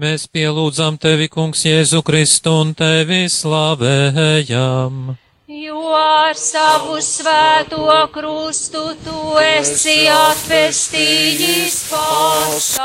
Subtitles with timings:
[0.00, 5.10] Mēs pielūdzam tevi, kungs, Jēzu Kristu un tevi slavējam.
[5.52, 7.84] Jo ar savu svēto
[8.14, 12.80] krustu tu esi atvestījis pasauli.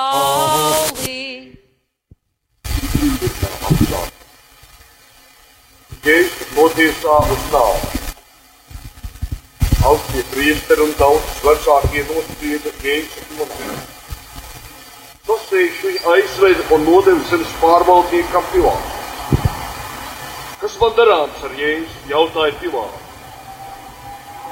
[6.04, 8.06] Jēzus notiesā uz nāvi.
[9.88, 13.95] Augstie priesteri un tautas vecākie nosprieda Jēzus notiesā.
[15.26, 18.92] Sasējuši viņu aizveda un nodeva zemes pārvaldniekam Pilātam.
[20.62, 21.96] Kas man darāms ar Jēzu?
[22.12, 23.02] jautāja Pilāts.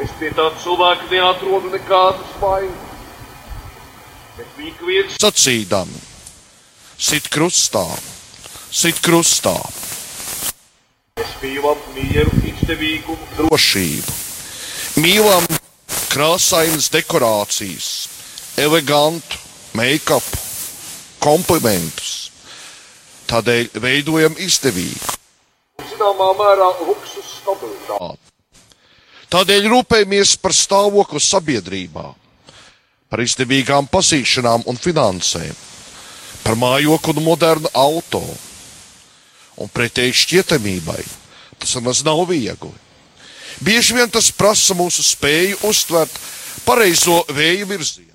[0.01, 2.89] Es pie tā cilvēka neatrodu nekādas vainas.
[4.37, 5.99] Bet bija viens sacīdami:
[6.97, 7.85] Sit krustā,
[8.73, 9.53] sit krustā,
[11.19, 14.13] Mēs mīlam mieru, izdevīgumu, drošību.
[15.03, 15.45] Mīlam
[16.09, 17.89] krāsainas dekorācijas,
[18.57, 19.37] elegantu
[19.77, 20.25] make-up,
[21.23, 22.31] komplimentus.
[23.31, 25.19] Tādēļ veidojam izdevīgu.
[25.79, 28.19] zināmā mērā luksus stabilitāti.
[29.33, 32.05] Tādēļ rūpējamies par stāvokli sabiedrībā,
[33.09, 35.55] par izdevīgām pazīšanām un finansēm,
[36.43, 38.21] par mājokli un modernu auto.
[39.57, 41.01] Un pretēji šķietamībai
[41.57, 42.73] tas nemaz nav viegli.
[43.63, 46.13] Bieži vien tas prasa mūsu spēju uztvert
[46.65, 48.13] pareizo vēju virzienu,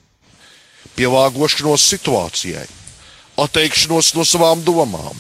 [0.99, 2.67] pielāgošanos situācijai,
[3.39, 5.17] atteikšanos no savām domām.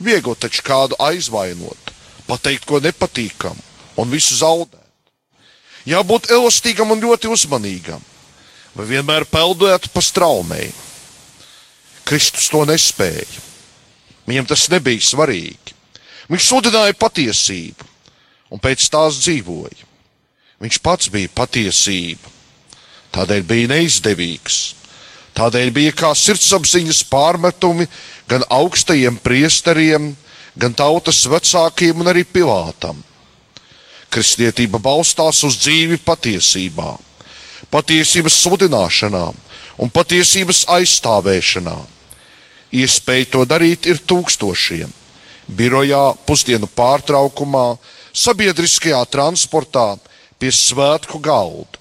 [0.00, 1.92] Viegli taču kādu aizvainot,
[2.26, 4.78] pateikt ko nepatīkamu un visu zaudēt.
[5.88, 8.00] Jābūt elastīgam un ļoti uzmanīgam,
[8.76, 10.70] vai vienmēr peldēt pa straumei.
[12.04, 13.46] Kristus to nespēja.
[14.28, 15.76] Viņam tas nebija svarīgi.
[16.30, 17.86] Viņš sludināja patiesību
[18.54, 19.88] un pēc tās dzīvoja.
[20.60, 22.30] Viņš pats bija patiesība,
[23.14, 24.58] tādēļ bija neizdevīgs.
[25.40, 27.86] Tādēļ bija kā sirdsapziņas pārmetumi
[28.28, 30.10] gan augstajiem priesteriem,
[30.52, 32.98] gan tautas vecākiem un arī pilātam.
[34.12, 36.90] Kristietība balstās uz dzīvi patiesībā,
[37.72, 39.24] patiesības sludināšanā
[39.80, 41.78] un patiesības aizstāvēšanā.
[42.76, 44.92] Iespēja to darīt ir tūkstošiem.
[45.48, 47.78] Birojā, pusdienu pārtraukumā,
[48.12, 49.94] sabiedriskajā transportā,
[50.36, 51.79] pie svētku galda.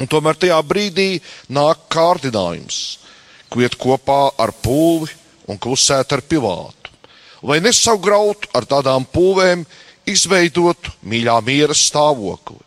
[0.00, 1.20] Un tomēr tajā brīdī
[1.54, 2.78] nāk kārdinājums,
[3.52, 5.12] kviet kopā ar pūli
[5.46, 6.90] un klusēt ar pilātu.
[7.44, 9.62] Lai nesaugrautu ar tādām pūvēm,
[10.08, 12.60] izveidot mīļā miera stāvokli.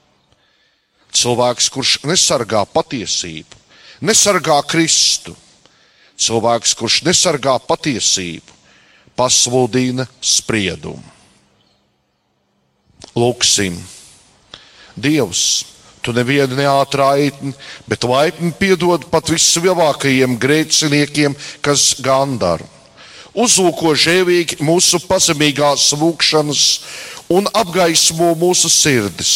[1.17, 3.57] Cilvēks, kurš nesargā patiesību,
[4.05, 5.33] nesargā Kristu,
[6.17, 8.53] cilvēks, kurš nesargā patiesību,
[9.17, 11.15] pasludina spriedumu.
[13.17, 13.79] Lūksim,
[14.97, 15.76] Dievs!
[16.07, 17.49] Tu nevienu neatraitni,
[17.83, 22.63] bet laipni piedod pat vislielākajiem grēciniekiem, kas gandara.
[23.35, 26.61] Uzlūko žēlīgi mūsu pazemīgās lūkšanas
[27.35, 29.33] un apgaismo mūsu sirdis,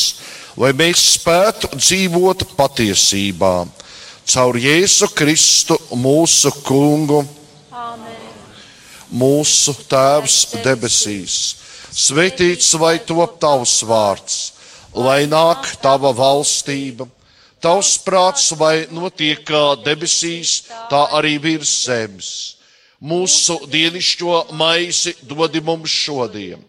[0.56, 3.68] lai mēs spētu dzīvot patiesībā.
[4.32, 7.20] Caur Jēzu Kristu mūsu kungu,
[7.76, 8.16] Amen.
[9.12, 11.38] mūsu Tēvs debesīs.
[11.92, 14.40] Svētīts lai top tavs vārds,
[14.96, 17.08] lai nāk tava valstība,
[17.62, 22.32] tavs prāts, lai notiek kā debesīs, tā arī virs zemes.
[23.02, 26.62] Mūsu dienascho maizi dodi mums šodien,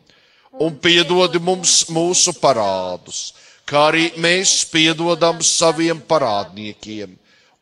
[0.53, 3.35] un piedodi mums mūsu parādus,
[3.69, 7.13] kā arī mēs piedodam saviem parādniekiem,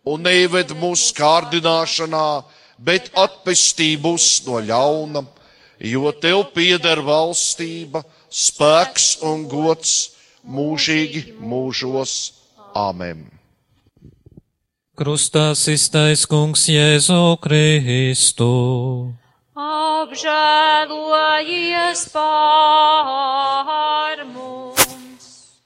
[0.07, 2.45] un neived mūsu kārdināšanā,
[2.79, 5.25] bet atpestī mūs no ļauna,
[5.81, 10.20] jo tev pieder valstība, spēks un gods
[10.51, 12.17] mūžīgi mūžos.
[12.75, 13.41] Amen!
[15.01, 19.17] Krustā iztais kungs Jēzu Kristu.
[19.57, 25.57] Apžēlojies pār mums.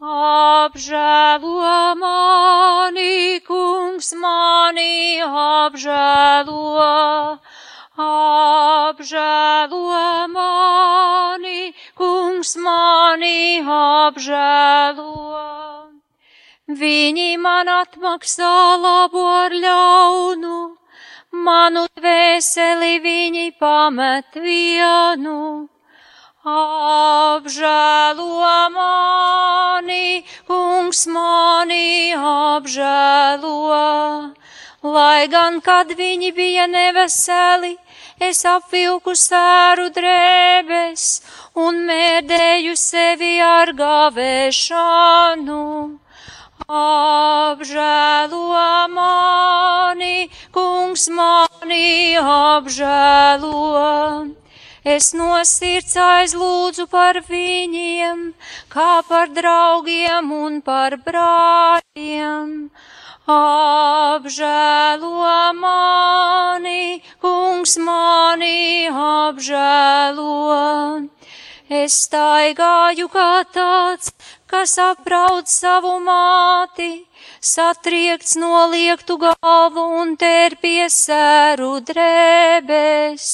[0.00, 7.36] Apžēlo mani, kungs, mani apžēlo.
[8.08, 10.00] Apžēlo
[10.32, 15.10] mani, kungs, mani apžēlo.
[16.82, 20.56] Viņi man atmaksā labu ar ļaunu,
[21.46, 25.68] manu dvēseli viņi pamet vienu.
[26.52, 28.28] Apžēlo
[28.78, 33.54] mani, kungs mani apžēlo,
[34.96, 37.76] lai gan, kad viņi bija neveseli,
[38.28, 41.06] es apvilku sēru drēbes
[41.64, 45.64] un mēdēju sevi ar gavēšanu.
[46.72, 53.56] apžēlo mani, kungs mani apžēlo.
[54.84, 58.32] Es no sirds aizlūdzu par viņiem,
[58.68, 62.70] kā par draugiem un par brāļiem.
[63.32, 65.08] Apžēlo
[65.56, 71.08] mani, kungs mani apžēlo.
[71.72, 74.10] Es staigāju kā tāds,
[74.50, 77.06] kas aprauc savu māti,
[77.40, 83.30] satriekts noliektu galvu un terpies sēru drēbēs.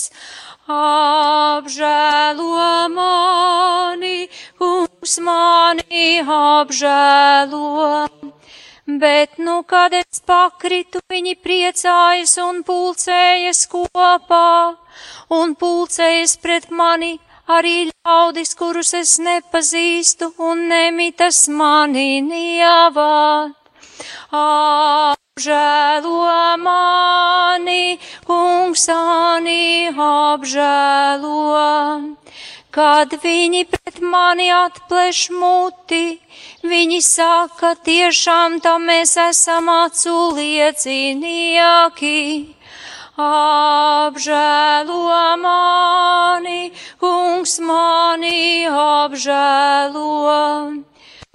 [0.79, 4.29] Apžēlo mani,
[4.62, 8.28] kungs mani apžēlo.
[8.88, 14.81] Bet nu, kad es pakritu, viņi priecājas un pulcējas kopā,
[15.29, 17.19] un pulcējas pret mani
[17.52, 23.52] arī ļaudis, kurus es nepazīstu, un nemitas mani nievāt.
[24.32, 26.25] Apžēlo
[26.64, 31.37] mani, kungs, mani apžēlo.
[32.79, 36.21] Kad viņi pret mani atpleš muti,
[36.63, 42.21] viņi saka, tiešām tam mēs esam acu liecinieki.
[43.19, 45.11] Apžēlo
[45.43, 46.71] mani,
[47.03, 50.39] kungs mani apžēlo.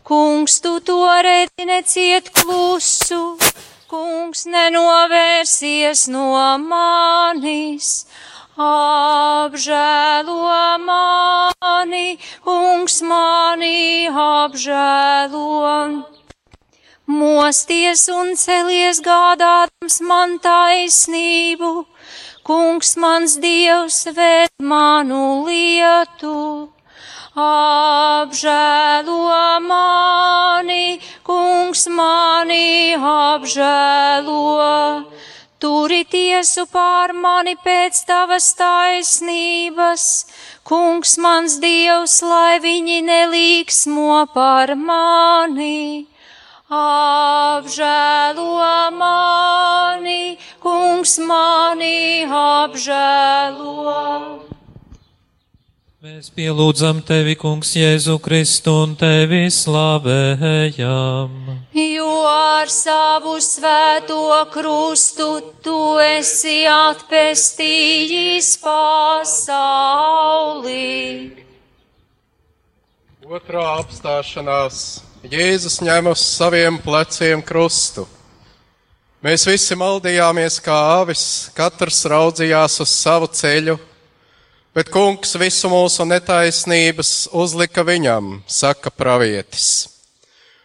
[0.08, 3.36] Kungs, tu to redzi neciet klusu,
[3.92, 6.32] kungs nenovērsies no
[6.72, 8.08] manis.
[8.54, 10.46] Apžēlo
[10.78, 16.06] mani, kungs mani apžēlo.
[17.10, 21.88] Mosties un celies gādādams man taisnību,
[22.46, 26.70] kungs mans dievs vēd manu lietu.
[27.34, 29.18] Apžēlo
[29.66, 35.10] mani, kungs mani apžēlo.
[35.64, 40.04] Turi tiesu pār mani pēc tavas taisnības,
[40.68, 46.04] kungs mans dievs, lai viņi nelīksmo par mani.
[46.68, 48.60] Apžēlo
[49.00, 54.00] mani, kungs mani apžēlo.
[56.04, 61.32] Mēs pielūdzam tevi, kungs, Jēzu Kristu un tevi slavējam.
[61.80, 65.28] Jo ar savu svēto krustu
[65.64, 69.62] tu esi atpestījis pasauli.
[73.24, 78.04] Otrā apstāšanās Jēzus ņem uz saviem pleciem krustu.
[79.24, 83.80] Mēs visi maldījāmies kā avis, katrs raudzījās uz savu ceļu,
[84.74, 89.90] bet kungs visu mūsu netaisnības uzlika viņam, saka pravietis.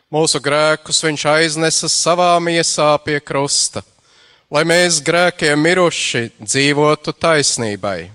[0.08, 3.82] Mūsu grēkus viņš aiznesa savā miesā pie krusta,
[4.48, 8.08] lai mēs grēkiem miruši dzīvotu taisnībai.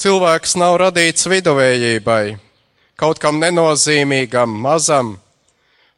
[0.00, 2.36] Cilvēks nav radīts viduvējībai,
[3.00, 5.16] kaut kam nenozīmīgam, mazam.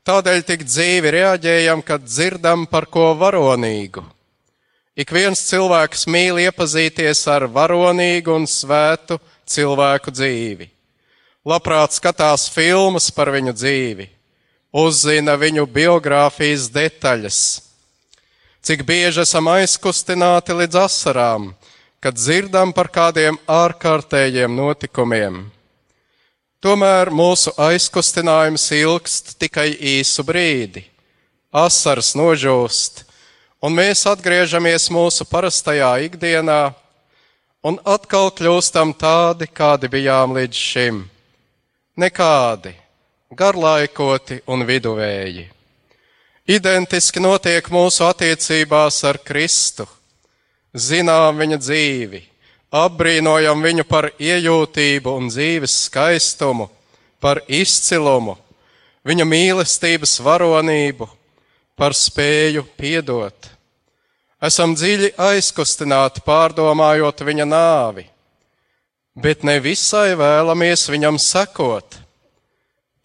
[0.06, 4.02] Tādēļ tik dzīvi reaģējam, kad dzirdam par ko varonīgu.
[4.92, 9.16] Ik viens cilvēks mīl iepazīties ar varonīgu un svētu
[9.48, 10.66] cilvēku dzīvi.
[11.48, 14.04] Labprāt skatās filmas par viņu dzīvi,
[14.84, 17.38] uzzina viņu biogrāfijas detaļas.
[18.62, 21.48] Cik bieži esam aizkustināti līdz asarām,
[21.98, 25.40] kad dzirdam par kādiem ārkārtējiem notikumiem.
[26.62, 30.84] Tomēr mūsu aizkustinājums ilgst tikai īsu brīdi.
[31.50, 33.02] Asaras nožūst,
[33.62, 36.60] un mēs atgriežamies mūsu parastajā ikdienā
[37.62, 41.02] un atkal kļūstam tādi, kādi bijām līdz šim.
[42.02, 42.74] Nekādi,
[43.30, 45.46] garlaikoti un viduvēji.
[46.50, 49.86] Identiski notiek mūsu attiecībās ar Kristu.
[50.74, 52.22] Zinām viņa dzīvi,
[52.72, 56.66] apbrīnojam viņu par iejūtību un dzīves skaistumu,
[57.22, 58.34] par izcilumu,
[59.06, 61.06] viņa mīlestības varonību,
[61.78, 63.51] par spēju piedot.
[64.42, 68.02] Esam dziļi aizkustināti pārdomājot viņa nāvi,
[69.14, 72.00] bet ne visai vēlamies viņam sekot.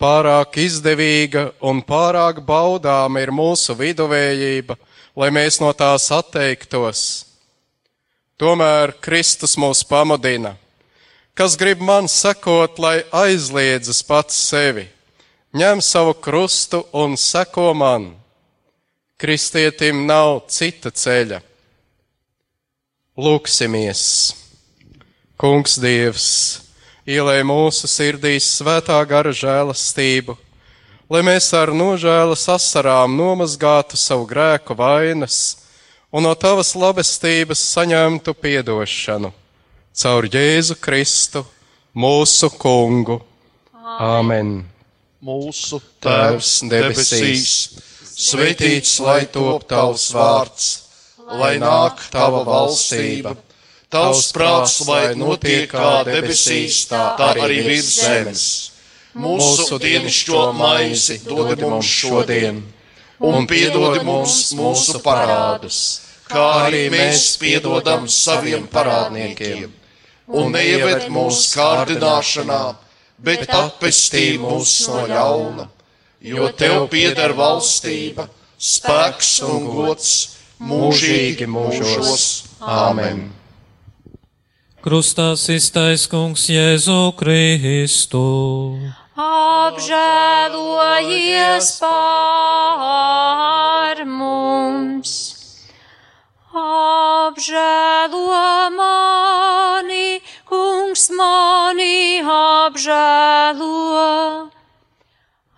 [0.01, 4.77] Pārāk izdevīga un pārāk baudāma ir mūsu viduvējība,
[5.17, 7.05] lai mēs no tās atteiktos.
[8.37, 10.55] Tomēr Kristus mūs pamudina.
[11.37, 14.87] Kas grib man sekot, lai aizliedzas pats sevi,
[15.53, 18.15] ņem savu krustu un seko man.
[19.17, 21.39] Kristietim nav cita ceļa.
[23.17, 24.01] Lūksimies!
[25.37, 26.27] Kungs Dievs,
[27.09, 30.37] ielēj mūsu sirdīs svētā gara žēlastību,
[31.09, 35.41] lai mēs ar nožēlas asarām nomazgātu savu grēku vainas
[36.13, 39.33] un no tavas labestības saņemtu piedošanu
[39.97, 41.41] caur Jēzu Kristu,
[41.97, 43.17] mūsu kungu.
[43.97, 44.59] Āmen!
[45.25, 47.53] Mūsu Tēvs debesīs,
[48.17, 50.67] svētīts lai top tavs vārds,
[51.39, 53.35] lai nāk tava valstība,
[53.93, 57.03] tavs prāts, lai notiek kā debesīs, tā
[57.37, 58.47] arī virs zemes.
[59.17, 62.59] Mūsu dienascho maizi dod mums šodien,
[63.19, 65.79] un piedod mums mūsu parādus,
[66.29, 69.71] kā arī mēs piedodam saviem parādniekiem,
[70.27, 72.61] un neieved mūsu kārdināšanā
[73.17, 75.65] bet atpestī mūs no ļauna,
[76.21, 82.43] jo tev pieder valstība, spēks un gods mūžīgi mūžos.
[82.61, 83.29] Āmen!
[84.81, 88.21] Krustā iztais kungs Jēzu Kristu.
[89.17, 90.07] Apžēlojies
[91.81, 92.77] pār
[94.05, 95.11] mums!
[96.57, 98.43] Apžēlo
[98.77, 103.75] mani, kungs mani apžēlo.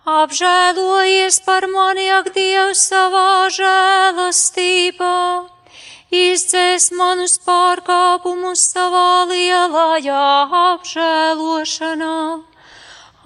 [0.08, 5.44] Apžēlojies par mani, ak, Dievs, savā žēlastībā.
[6.10, 12.40] Izdzēs manus pārkāpumus savā lielajā apžēlošanā.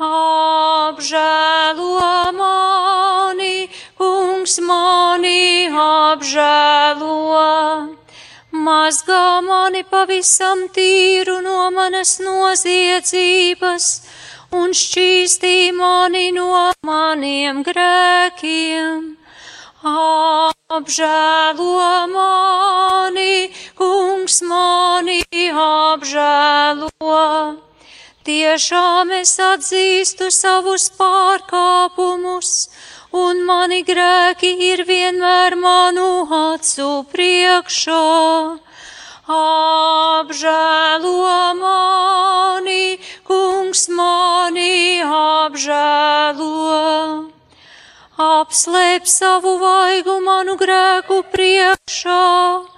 [0.02, 2.02] Apžēlo
[2.35, 7.14] mani, kungs mani apžēlo.
[8.50, 14.02] Mazgā mani pavisam tīru no manas noziedzības
[14.55, 19.17] un šķīstī mani no maniem grēkiem.
[20.75, 25.21] Apžēlo mani, kungs mani
[25.67, 27.21] apžēlo.
[28.25, 32.53] Tiešām es atzīstu savus pārkāpumus,
[33.13, 36.09] un mani grēki ir vienmēr manu
[36.41, 38.63] acu priekšā.
[39.25, 41.16] Apžēlo
[41.57, 46.45] mani, kungs mani apžēlo.
[48.21, 52.69] Apslēp savu vaigu manu grēku priekšā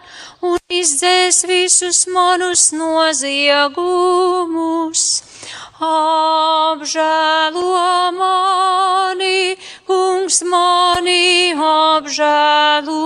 [0.47, 3.83] un izdzēs visus manus noziegumus.
[5.83, 7.75] Apžēlo
[8.15, 9.59] mani,
[9.91, 13.03] kungs mani apžēlo.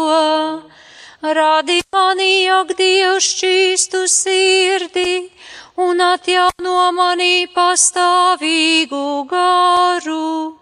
[1.23, 5.29] Radi mani, ak, Dievs, šķīstu sirdi
[5.77, 10.57] un atjauno mani pastāvīgu garu.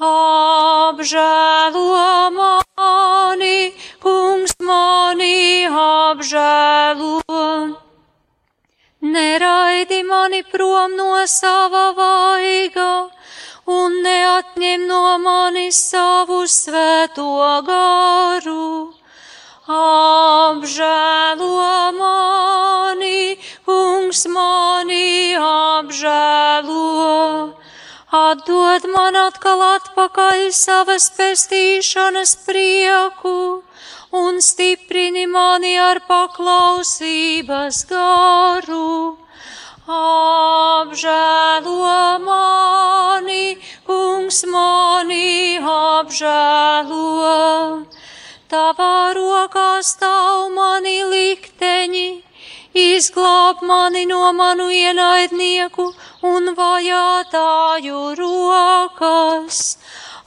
[0.00, 1.84] Apžēlo
[2.32, 7.20] mani, kungs mani apžēlo.
[9.02, 13.12] Neraidi mani prom no sava vaiga
[13.68, 17.28] un neatņem no manis savu svēto
[17.68, 19.01] garu.
[19.72, 21.48] Apžēlo
[21.96, 27.56] mani, kungs mani apžēlo.
[28.12, 33.64] Atdod man atkal atpakaļ savas pestīšanas prieku
[34.12, 39.16] un stiprini mani ar paklausības garu.
[40.02, 41.96] Apžēlo
[42.28, 43.56] mani,
[43.88, 47.08] kungs mani apžēlo.
[48.52, 52.08] Tavā rokā stāv mani likteņi,
[52.76, 55.86] izglāb mani no manu ienaidnieku
[56.28, 59.60] un vajātāju rokas.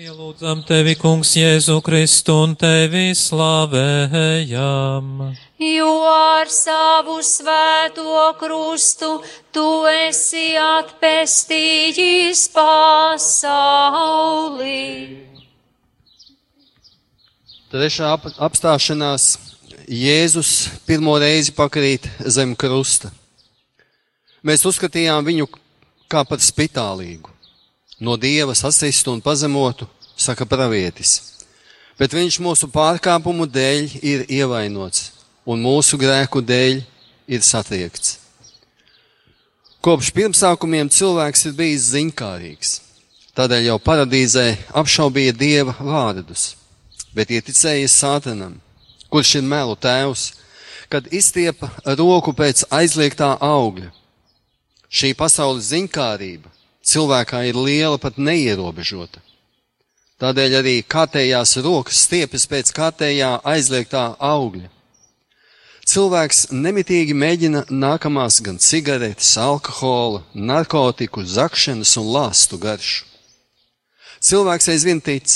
[0.00, 5.06] Pielūdzam tevi, kungs, Jēzu Kristu un tevi slavējam.
[5.60, 9.20] Jo ar savu svēto krustu
[9.52, 13.90] tu esi atpestījis pasauli.
[17.68, 19.36] Trešā ap apstāšanās
[19.84, 23.12] Jēzus pirmo reizi pakrīt zem krusta.
[24.40, 25.44] Mēs uzskatījām viņu
[26.08, 27.28] kā par spitālīgu,
[28.00, 29.84] no dieva sasistu un pazemotu,
[30.16, 31.36] saka pravietis.
[32.00, 35.19] Bet viņš mūsu pārkāpumu dēļ ir ievainots
[35.50, 36.80] un mūsu grēku dēļ
[37.30, 38.18] ir satriekts.
[39.82, 42.78] Kopš pirmsākumiem cilvēks ir bijis ziņkārīgs,
[43.34, 44.48] tādēļ jau paradīzē
[44.82, 46.50] apšaubīja dieva vārdus
[47.14, 48.58] bet ieticējies sātanam,
[49.10, 50.30] kurš ir melu tēvs,
[50.90, 53.90] kad izstiepa roku pēc aizliegtā augļa.
[54.90, 56.50] Šī pasaules ziņkārība
[56.86, 59.22] cilvēkā ir liela pat neierobežota.
[60.20, 64.68] Tādēļ arī kārtējās rokas stiepjas pēc kārtējā aizliegtā augļa.
[65.90, 73.08] Cilvēks nemitīgi mēģina nākamās gan cigaretes, alkohola, narkotiku, zakšanas un lāstu garšu.
[74.22, 75.32] Cilvēks aizvien tic,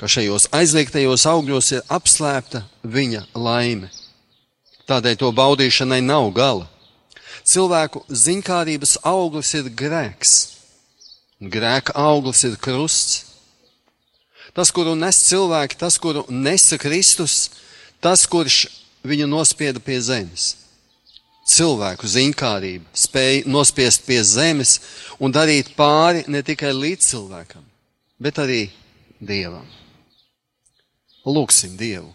[0.00, 3.90] ka šajos aizliegtajos augļos ir apslēpta viņa laime.
[4.88, 6.64] Tādēļ to baudīšanai nav gala.
[7.44, 10.34] Cilvēku ziņkārības auglis ir grēks,
[11.36, 13.26] grēka auglis ir krusts.
[14.56, 17.50] Tas, kuru nes cilvēki, tas, kuru nesa Kristus,
[18.00, 18.64] tas, kurš
[19.06, 20.54] viņu nospieda pie zemes.
[21.48, 24.78] Cilvēku ziņkārība spēja nospiest pie zemes
[25.18, 27.64] un darīt pāri ne tikai līdz cilvēkam,
[28.20, 28.68] bet arī
[29.18, 29.66] Dievam.
[31.26, 32.12] Lūksim Dievu.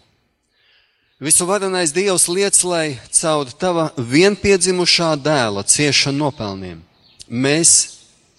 [1.20, 6.82] Visu varenais Dievs liec, lai caur tava vienpiedzimušā dēla ciešanu nopelniem
[7.28, 7.72] mēs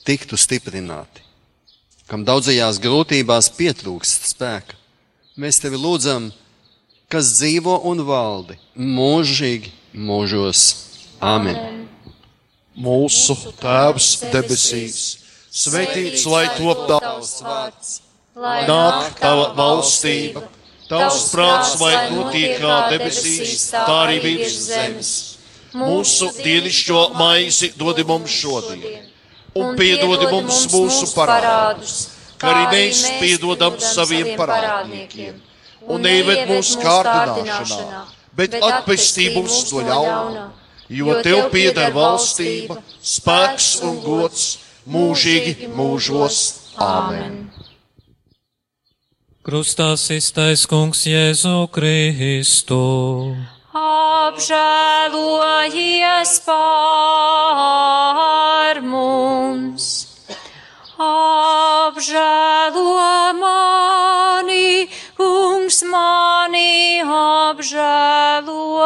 [0.06, 1.24] tiktu stiprināti,
[2.10, 4.78] kam daudzajās grūtībās pietrūkst spēka.
[5.36, 6.30] Mēs tevi lūdzam,
[7.16, 9.70] kas dzīvo un valdi mūžīgi
[10.08, 10.64] mūžos.
[11.24, 11.86] Āmen!
[12.76, 14.98] Mūsu Tēvs debesīs,
[15.48, 17.94] svētīts lai top tavs vārds,
[18.36, 20.44] lai nāk tava valstība,
[20.90, 25.16] tavs prāts lai notiek kā debesīs, tā arī virs zemes.
[25.72, 29.08] Mūsu dienišķo maizi dodi mums šodien,
[29.56, 31.98] un piedodi mums mūsu parādus,
[32.44, 35.45] kā arī mēs piedodam saviem parādniekiem
[35.88, 38.04] un neieved mūsu kārdināšanā,
[38.38, 40.46] bet atpestī mūs no ļauna,
[40.90, 42.82] jo tev pieder valstība,
[43.16, 44.48] spēks un gods
[44.86, 46.44] mūžīgi mūžos.
[46.76, 47.46] Āmen!
[49.46, 53.38] Krustā iztais kungs Jēzu Kristu.
[53.78, 60.10] Apžēlojies pār mums,
[60.98, 62.98] apžēlo
[63.38, 64.90] mani,
[65.92, 68.86] mani apžēlo.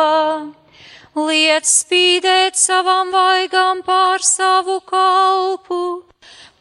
[1.15, 6.03] Liec spīdēt savam vaigam pār savu kalpu,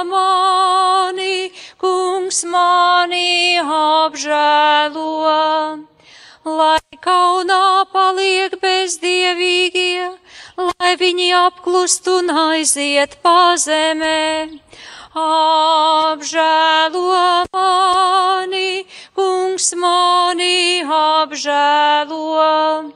[0.07, 5.11] mani, kungs mani apžēlo,
[6.47, 10.15] lai kaunā paliek bezdievīgie,
[10.55, 14.47] lai viņi apklust un aiziet pazemē.
[15.15, 16.99] Apžēlo
[17.53, 22.91] mani, kungs mani apžēlo.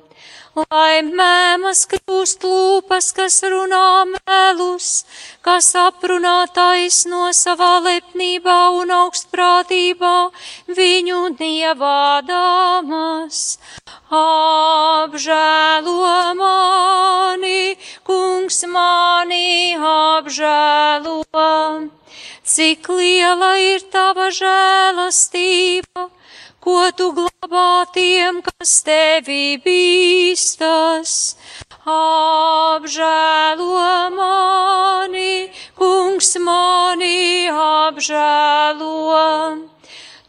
[0.52, 5.08] Lai mēmas kļūst lūpas, kas runā melus,
[5.48, 10.36] kas aprunā taisno savā lepnībā un augstprātībā
[10.68, 13.56] viņu dievādāmas.
[14.12, 21.24] Apžēlo mani, kungs mani apžēlo.
[22.52, 26.10] Cik liela ir tava žēlastība,
[26.60, 31.14] ko tu glabā tiem, kas tevi bīstas.
[31.96, 33.88] Apžēlo
[34.18, 35.48] mani,
[35.80, 39.24] kungs mani apžēlo.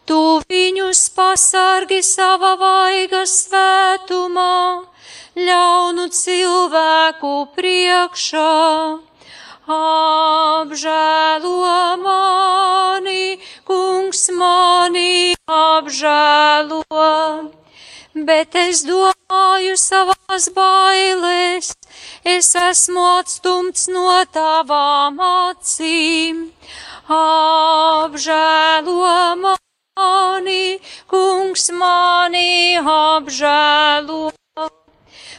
[0.07, 4.59] Tu viņus pasargi sava vaiga svētumā,
[5.35, 8.53] ļaunu cilvēku priekšā
[9.69, 11.53] apžēlo
[12.03, 16.83] mani, kungs mani apžēlo.
[18.15, 21.73] Bet es domāju savās bailēs,
[22.25, 26.51] es esmu atstumts no tavām acīm.
[27.09, 28.93] Apžēlo
[29.47, 34.33] mani, kungs mani apžēlo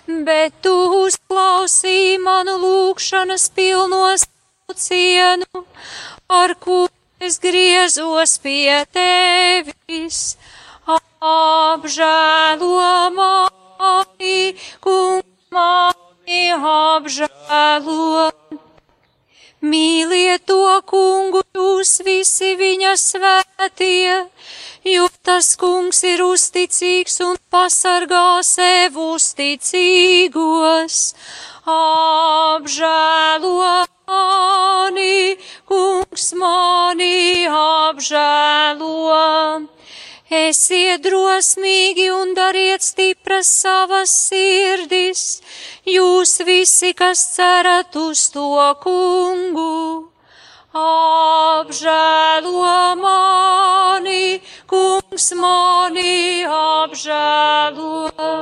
[0.07, 4.25] bet tu uzklausī manu lūgšanas pilnos
[4.75, 5.65] cienu,
[6.29, 6.87] ar ko
[7.19, 10.37] es griezos pie tevis.
[11.23, 12.75] Apžēlo
[13.15, 14.39] mani,
[14.83, 15.23] kungs
[15.55, 18.42] mani apžēlo.
[19.63, 24.27] Mīliet to kungu, jūs visi viņa svētie,
[24.91, 30.97] jo tas kungs ir uzticīgs un pasargā sev uzticīgos.
[31.77, 33.55] Apžēlo
[34.11, 35.37] mani,
[35.71, 38.99] kungs mani apžēlo.
[40.33, 45.43] Esiet drosmīgi un dariet stipras savas sirdis,
[45.85, 50.09] jūs visi, kas cerat uz to kungu.
[50.73, 52.65] Apžēlo
[52.97, 58.33] mani, kungs mani apžēlo.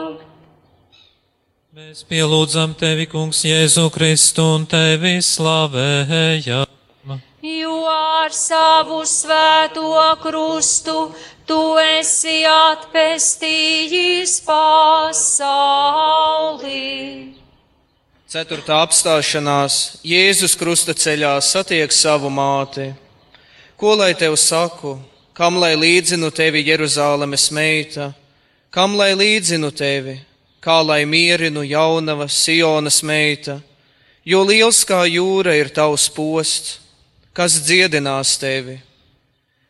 [1.76, 6.72] Mēs pielūdzam tevi, kungs, Jēzu Kristu un tevi slavējam.
[7.42, 11.10] Jo ar savu svēto krustu
[11.52, 15.36] tu esi atpestījis pasauli.
[18.32, 22.96] Ceturtā apstāšanās Jēzus krusta ceļā satiek savu māti.
[23.76, 24.94] Ko lai tev saku,
[25.36, 28.14] kam lai līdzinu tevi Jeruzālemes meita,
[28.72, 30.16] kam lai līdzinu tevi,
[30.64, 33.60] kā lai mierinu jaunava Sionas meita,
[34.24, 36.80] jo liels kā jūra ir tavs posts,
[37.36, 38.91] kas dziedinās tevi.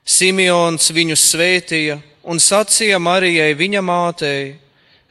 [0.06, 4.56] Simeons viņu svētīja un sacīja Marijai viņa mātei: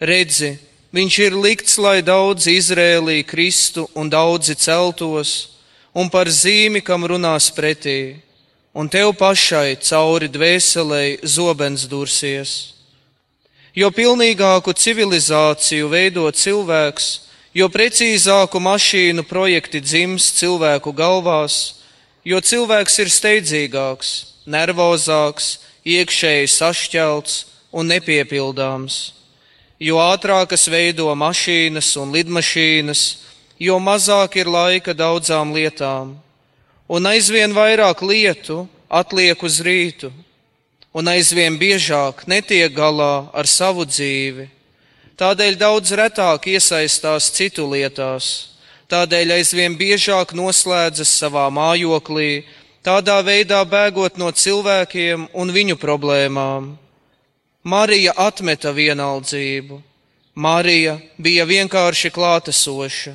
[0.01, 0.57] Redzi,
[0.93, 5.61] viņš ir likts, lai daudzi Izrēlī kristu un daudzi celtos,
[5.95, 8.17] un par zīmi, kam runās pretī,
[8.75, 12.75] un tev pašai cauri dvēselei zobens dursies.
[13.75, 17.07] Jo pilnīgāku civilizāciju veido cilvēks,
[17.55, 21.79] jo precīzāku mašīnu projekti dzims cilvēku galvās,
[22.27, 24.11] jo cilvēks ir steidzīgāks,
[24.47, 27.35] nervozāks, iekšēji sašķelts
[27.73, 29.13] un nepiepildāms.
[29.81, 33.05] Jo ātrākas veido mašīnas un lidmašīnas,
[33.61, 36.19] jo mazāk ir laika daudzām lietām,
[36.89, 40.13] un aizvien vairāk lietu atliek uz rītu,
[40.93, 44.51] un aizvien biežāk netiek galā ar savu dzīvi.
[45.17, 48.51] Tādēļ daudz retāk iesaistās citu lietās
[48.91, 52.43] tādēļ aizvien biežāk noslēdzas savā mājoklī,
[52.85, 56.73] tādā veidā bēgot no cilvēkiem un viņu problēmām.
[57.63, 59.81] Marija atmeta vienaldzību.
[60.41, 63.13] Marija bija vienkārši klātesoša,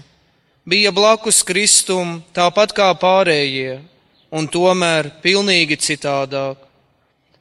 [0.67, 3.79] bija blakus Kristum tāpat kā pārējie,
[4.29, 6.59] un tomēr pilnīgi citādāk.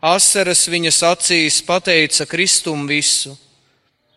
[0.00, 3.34] Asaras viņas acīs pateica Kristum visu.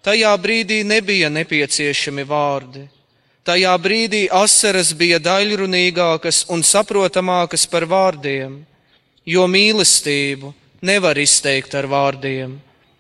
[0.04, 2.86] Tajā brīdī nebija nepieciešami vārdi
[3.48, 8.58] Tajā brīdī asaras bija daļrunīgākas un saprotamākas par vārdiem,
[9.24, 10.52] jo mīlestību
[10.84, 12.58] nevar izteikt ar vārdiem.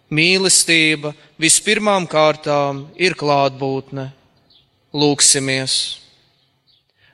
[0.07, 4.07] Mīlestība vispirmām kārtām ir klātbūtne.
[4.95, 5.75] Lūksimies!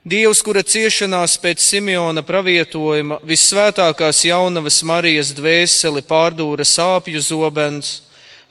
[0.06, 7.96] Dievs, kura ciešanās pēc Simeona pravietojuma vissvētākās jaunavas Marijas dvēseli pārdūra sāpju zobens,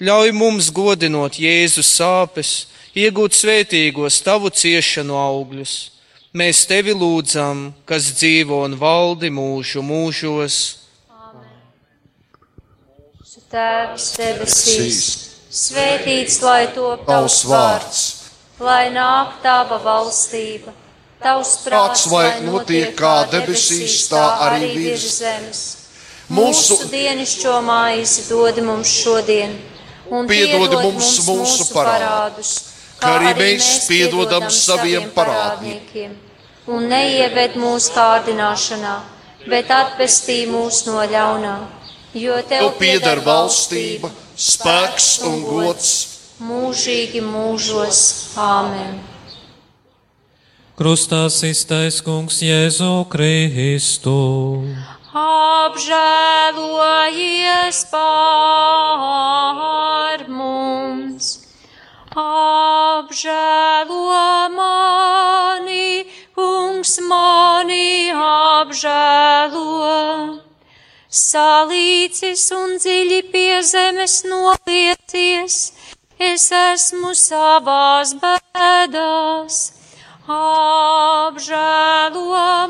[0.04, 2.56] ļauj mums godinot Jēzus sāpes,
[2.94, 5.74] iegūt svētīgos tavu ciešanu augļus.
[6.34, 10.62] Mēs tevi lūdzam, kas dzīvo un valdi mūžu mūžos.
[13.54, 15.00] Tēvs debesīs,
[15.54, 18.00] svētīts lai top tavs vārds,
[18.58, 20.74] lai nāk tava valstība,
[21.22, 25.64] tavs prāts, lai notiek kā debesīs, tā arī virs zemes.
[26.34, 29.54] Mūsu dienascho maizi dod mums šodien,
[30.10, 32.73] un piedod mums mūsu parādus
[33.04, 36.16] kā arī mēs piedodam saviem parādniekiem.
[36.72, 38.96] Un neieved mūsu kārdināšanā,
[39.52, 41.56] bet atpestī mūs no ļaunā,
[42.16, 45.90] jo tev pieder valstība, spēks un gods
[46.44, 48.00] mūžīgi mūžos.
[48.40, 49.02] Āmen!
[50.80, 54.66] Krustā iztais kungs Jēzu Kristu.
[55.14, 55.94] Apžēlojies
[57.92, 59.14] pār
[60.32, 61.43] mums!
[62.16, 63.98] Apžēlo
[64.54, 69.64] mani, kungs mani apžēlo.
[71.10, 75.74] Salīcis un dziļi pie zemes noliecies,
[76.18, 79.74] es esmu savās bēdās.
[80.30, 81.58] Apžēlo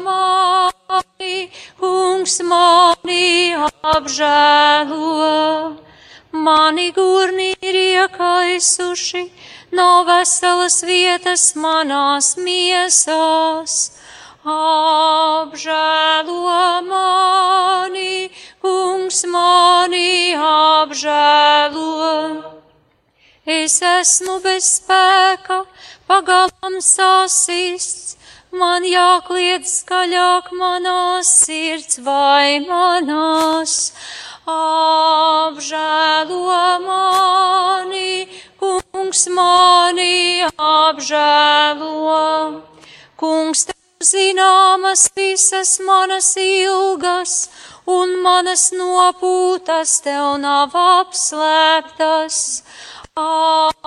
[0.03, 3.55] mani, kungs mani
[3.95, 5.83] apžēlo.
[6.33, 9.29] Mani gurni ir iekaisuši,
[9.77, 13.91] nav veselas vietas manās miesās.
[14.41, 16.31] Apžēlo
[16.89, 18.31] mani,
[18.65, 22.01] kungs mani apžēlo.
[23.45, 25.69] Es esmu bez spēka,
[26.09, 28.17] pagalam sasists,
[28.59, 33.93] man jākliedz skaļāk manās sirds vai manās
[34.49, 38.27] apžēlo mani,
[38.59, 42.61] kungs mani apžēlo.
[43.17, 47.49] Kungs, tev zināmas visas manas ilgas
[47.87, 52.63] un manas nopūtas tev nav apslēptas.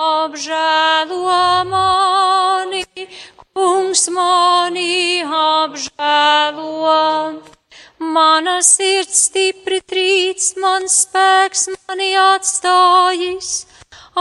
[0.07, 2.85] Apžēlo mani,
[3.57, 7.41] kungs mani apžēlo.
[8.17, 13.49] Mana sirds stipri trīc, mans spēks mani atstājis,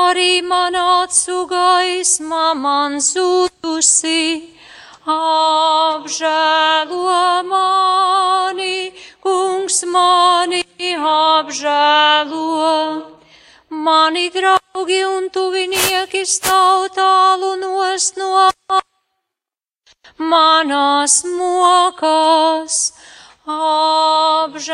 [0.06, 4.24] arī manā acu gaisma man zudusi.
[5.16, 7.20] Apžēlo
[7.52, 8.80] mani,
[9.28, 10.64] kungs mani
[11.12, 12.48] apžēlo.
[13.86, 18.50] Mani draugi un tuvinieki stāv tālu nost no
[20.20, 22.94] manās mokās.
[23.46, 24.74] Apžēlo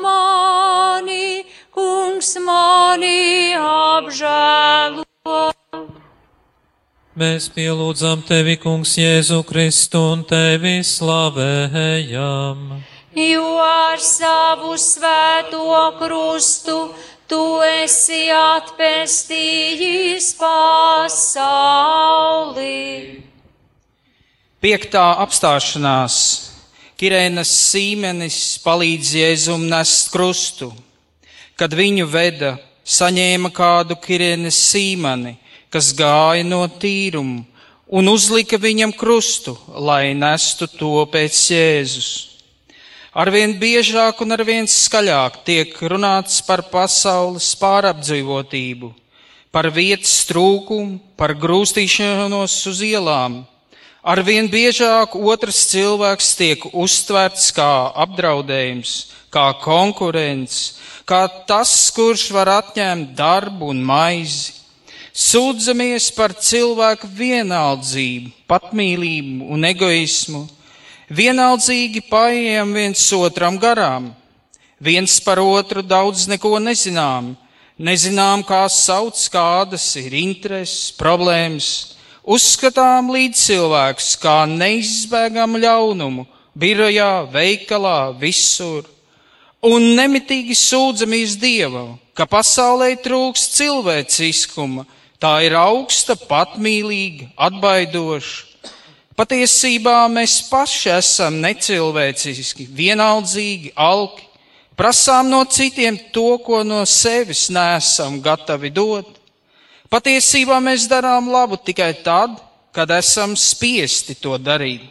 [0.00, 5.04] mani, kungs mani apžēlo.
[7.12, 12.80] Mēs pielūdzam tevi, kungs, Jēzu Kristu un tevi slavējam.
[13.12, 16.96] Jo ar savu svēto krustu
[17.28, 21.52] tu esi atpestījis pasauli.
[24.62, 26.16] Piektā apstāšanās
[26.94, 30.68] Kirēnas sīmenis palīdz Jēzum nest krustu.
[31.58, 32.52] Kad viņu veda,
[32.86, 35.34] saņēma kādu Kirēnas sīmeni,
[35.66, 37.42] kas gāja no tīrumu,
[37.90, 42.14] un uzlika viņam krustu, lai nestu to pēc Jēzus.
[43.18, 48.94] Arvien biežāk un arvien skaļāk tiek runāts par pasaules pārapdzīvotību,
[49.50, 53.42] par vietas trūkumu, par grūstīšanos uz ielām.
[54.02, 57.70] Arvien biežāk otrs cilvēks tiek uztverts kā
[58.02, 58.94] apdraudējums,
[59.30, 64.58] kā konkurents, kā tas, kurš var atņemt darbu un maizi.
[65.12, 70.46] Sūdzamies par cilvēku vienaldzību, patmīlību un egoismu
[71.12, 74.10] vienaldzīgi paiem viens otram garām.
[74.82, 77.36] Viens par otru daudz neko nezinām,
[77.78, 81.68] nezinām, kā sauc, kādas ir intereses, problēmas.
[82.22, 86.22] Uzskatām līdz cilvēks kā neizbēgamu ļaunumu,
[86.54, 88.86] birojā, veikalā, visur.
[89.62, 94.86] Un nemitīgi sūdzamies Dievam, ka pasaulē trūks cilvēciskuma,
[95.18, 98.50] tā ir augsta, patmīlīga, atbaidoša.
[99.18, 104.24] Patiesībā mēs paši esam necilvēciski, vienaldzīgi, alki,
[104.78, 109.21] prasām no citiem to, ko no sevis nesam gatavi dot.
[109.92, 112.38] Patiesībā mēs darām labu tikai tad,
[112.72, 114.86] kad esam spiesti to darīt.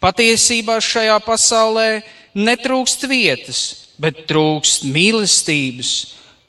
[0.00, 1.88] Patiesībā šajā pasaulē
[2.38, 3.60] netrūkst vietas,
[3.98, 5.90] bet trūkst mīlestības,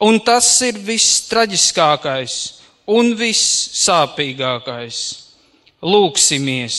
[0.05, 2.37] un tas ir viss traģiskākais
[2.85, 5.01] un viss sāpīgākais.
[5.81, 6.77] Lūksimies!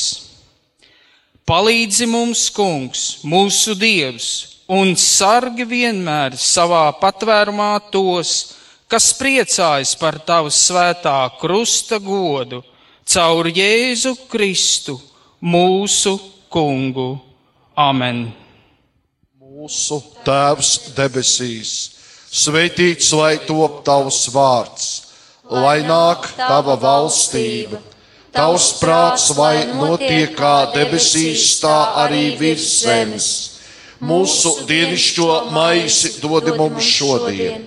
[1.43, 4.29] Palīdzi mums, Kungs, mūsu Dievs,
[4.71, 8.62] un sargi vienmēr savā patvērumā tos,
[8.93, 12.61] kas priecājas par tavu svētā krusta godu,
[13.09, 14.99] caur Jēzu Kristu,
[15.41, 16.19] mūsu
[16.53, 17.15] Kungu.
[17.73, 18.27] Amen!
[19.41, 21.73] Mūsu Tēvs debesīs,
[22.29, 24.91] svētīts lai top tavs vārds,
[25.49, 27.81] lai nāk tava valstība
[28.33, 33.27] Tavs prāts vai notiek kā debesīs, tā arī virs zemes.
[34.01, 37.67] Mūsu dienišķo maisi dodi mums šodien,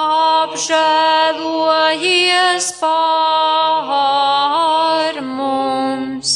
[0.00, 6.30] Apžēlojies pār mums,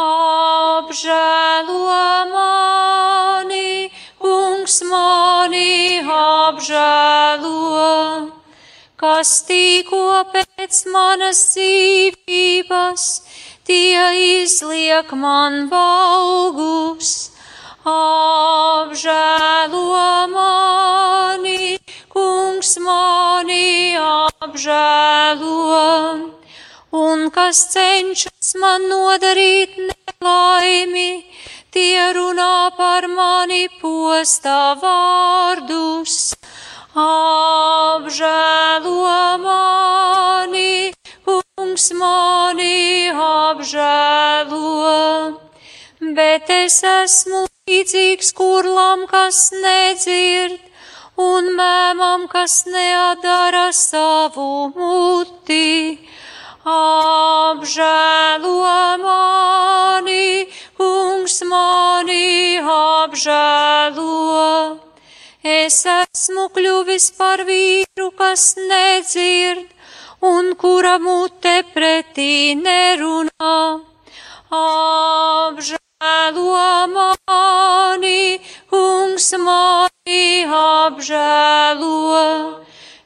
[0.00, 1.96] apžēlo
[2.34, 3.90] mani,
[4.22, 5.72] kungs mani
[6.18, 7.64] apžēlo,
[9.02, 10.04] kas tikko
[10.36, 13.08] pēc manas dzīvības
[13.66, 14.06] tie
[14.42, 17.10] izliek man valgus,
[17.88, 19.82] apžēlo
[20.32, 21.78] mani,
[22.12, 25.54] kungs mani apžēlo,
[26.92, 31.10] un kas cenšas man nodarīt nelaimi,
[31.72, 36.34] tie runā par mani postā vārdus.
[36.98, 38.28] Apžēlo
[39.44, 40.92] mani,
[41.28, 44.64] kungs mani apžēlo,
[46.00, 50.60] bet es esmu līdzīgs kurlam, kas nedzird,
[51.18, 55.98] un mēmam, kas neadara savu muti.
[56.68, 58.54] Apžēlo
[59.02, 64.12] mani, kungs mani apžēlo.
[65.42, 69.66] Es esmu kļuvis par vīru, kas nedzird,
[70.20, 73.58] un kura mute pretī nerunā.
[74.48, 75.87] Apžēlo
[77.26, 81.90] mani, kungs mani apžēlo,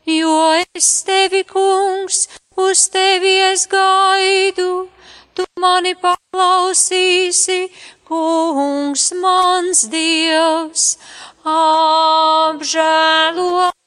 [0.06, 0.36] jo
[0.76, 4.88] es tevi, kungs, uz tevi es gaidu,
[5.34, 7.70] tu mani paklausīsi,
[8.04, 10.98] kungs mans dievs.
[11.42, 12.92] Apžēlo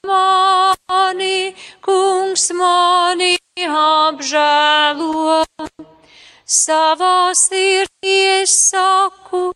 [0.07, 5.45] mani, kungs mani apžēlo.
[6.45, 9.53] Savā sirdī es saku,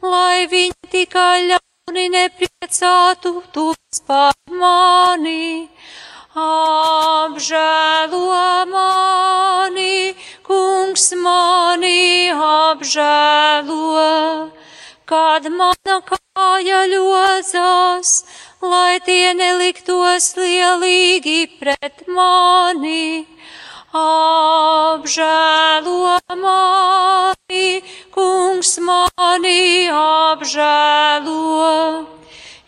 [0.00, 5.68] lai viņi tikai ļauni nepriecātu tos par mani.
[6.32, 8.24] Apžēlo
[8.72, 10.16] mani,
[10.48, 13.84] kungs mani apžēlo
[15.10, 18.10] kad mana kāja ļodzās,
[18.62, 23.26] lai tie neliktos lielīgi pret mani.
[23.90, 25.26] Apžēlo
[26.38, 27.82] mani,
[28.14, 32.06] kungs mani apžēlo,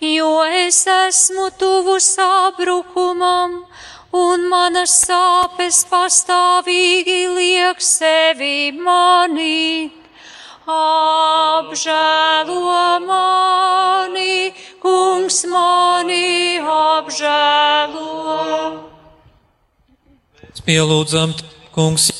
[0.02, 3.62] jo es esmu tuvu sabrukumam,
[4.10, 9.94] un manas sāpes pastāvīgi liek sevi manīt.
[10.66, 11.78] Apžēlo
[13.06, 14.50] mani,
[14.82, 18.91] kungs mani apžēlo.
[20.60, 21.32] Pielūdzam,
[21.72, 22.10] kungs,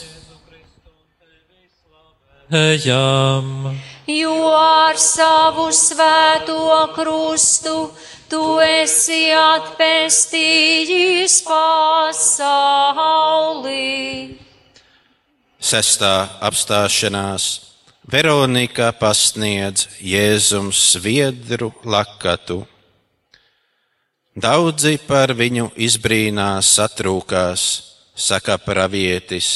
[2.49, 3.77] ejam.
[4.09, 7.92] Jo ar savu svēto krustu
[8.33, 12.49] tu esi atpestījis pasauli.
[15.62, 17.45] Sestā apstāšanās
[18.11, 22.66] Veronika pasniedz Jēzum sviedru lakatu.
[24.35, 29.48] Daudzi par viņu izbrīnās, satrūkās, saka pravietis,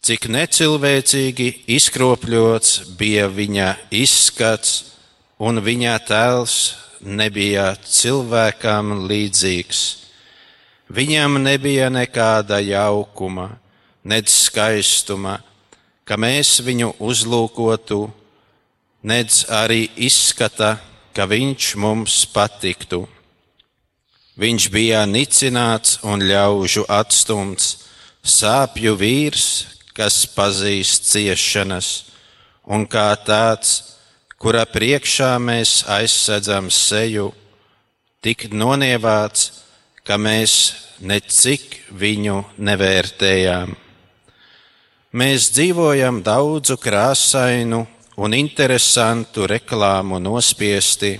[0.00, 4.92] cik necilvēcīgi izkropļots bija viņa izskats,
[5.38, 6.56] un viņa tēls
[7.02, 9.82] nebija cilvēkam līdzīgs.
[10.86, 13.50] Viņam nebija nekāda jaukuma,
[14.06, 15.40] nedz skaistuma,
[16.06, 18.04] ka mēs viņu uzlūkotu,
[19.02, 20.76] nedz arī izskata,
[21.10, 23.02] ka viņš mums patiktu.
[24.36, 27.86] Viņš bija nicināts un ļaužu atstumts,
[28.20, 29.46] sāpju vīrs,
[29.96, 31.88] kas pazīst ciešanas,
[32.68, 33.96] un kā tāds,
[34.36, 37.30] kura priekšā mēs aizsedzam seju,
[38.20, 39.62] tik nonievāts,
[40.04, 40.52] ka mēs
[41.00, 43.72] necik viņu nevērtējām.
[45.16, 47.86] Mēs dzīvojam daudzu krāsainu
[48.20, 51.14] un interesantu reklāmu nospiesti.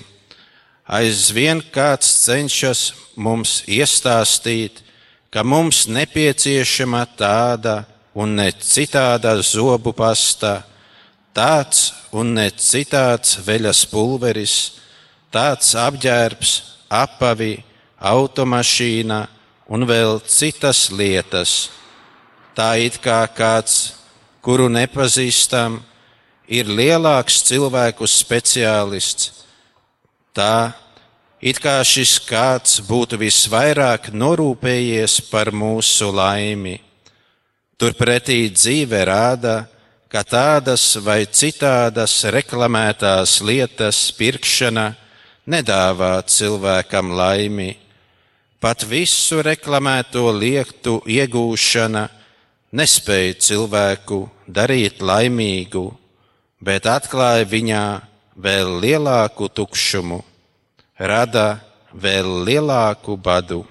[0.87, 4.83] Aizvien kāds cenšas mums iestāstīt,
[5.31, 10.63] ka mums nepieciešama tāda un ne citāda zobu pasta,
[11.35, 14.57] tāds un ne citāds veļas pulveris,
[15.35, 16.53] tāds apģērbs,
[16.89, 17.57] apavi,
[17.99, 19.25] automašīna
[19.67, 21.57] un vēl citas lietas
[22.57, 23.93] tā it kā kāds,
[24.41, 25.83] kuru nepazīstam,
[26.49, 29.46] ir lielāks cilvēku speciālists.
[30.37, 30.73] Tā
[31.41, 36.77] it kā šis kāds būtu visvairāk norūpējies par mūsu laimi.
[37.81, 39.63] Turpretī dzīve rāda,
[40.13, 44.87] ka tādas vai citādas reklamētās lietas pirkšana
[45.49, 47.71] nedāvā cilvēkam laimi.
[48.61, 52.05] Pat visu reklamēto lietu iegūšana
[52.77, 55.85] nespēja cilvēku darīt laimīgu,
[56.61, 57.87] bet atklāja viņā
[58.37, 60.21] vēl lielāku tukšumu,
[61.01, 61.61] rada
[61.93, 63.65] vēl lielāku badu.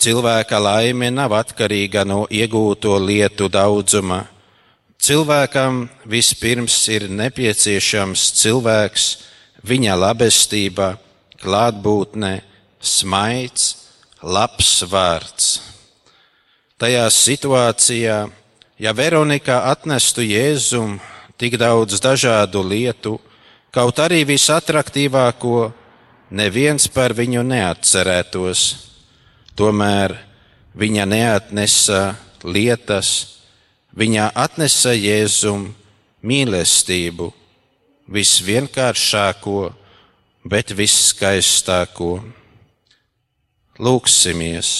[0.00, 4.24] Cilvēka laime nav atkarīga no iegūto lietu daudzuma.
[5.00, 9.04] Cilvēkam vispirms ir nepieciešams cilvēks,
[9.64, 10.94] viņa labestība,
[11.40, 12.40] klātbūtne,
[12.80, 13.76] smaids,
[14.22, 15.48] labs vārds.
[16.80, 18.18] Tajā situācijā,
[18.80, 20.96] ja Veronika atnestu Jēzum
[21.40, 23.16] tik daudz dažādu lietu,
[23.72, 25.70] kaut arī visatraktīvāko,
[26.36, 28.64] neviens par viņu neatcerētos.
[29.56, 30.14] Tomēr
[30.76, 32.02] viņa neatnesa
[32.44, 33.40] lietas,
[33.96, 35.70] viņa atnesa Jēzum
[36.20, 37.32] mīlestību,
[38.12, 39.58] visvienkāršāko
[40.44, 42.20] bet viskaistāko.
[43.80, 44.70] Lūksimies!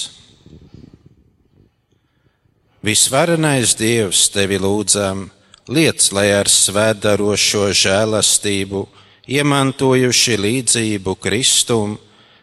[2.81, 5.27] Visvarenais Dievs tevi lūdzam,
[5.69, 8.85] liec, lai ar svētdarošo žēlastību,
[9.29, 11.97] iemantojuši līdzību Kristum,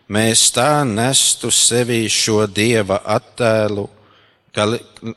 [0.08, 3.88] mēs tā nestu sevī šo Dieva attēlu,
[4.54, 4.68] kā,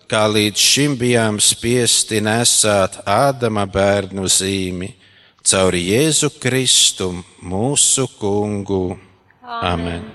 [0.10, 4.94] kā līdz šim bijām spiesti nesāt Ādama bērnu zīmi,
[5.44, 8.98] caur Jēzu Kristu, mūsu kungu.
[9.42, 10.06] Amen!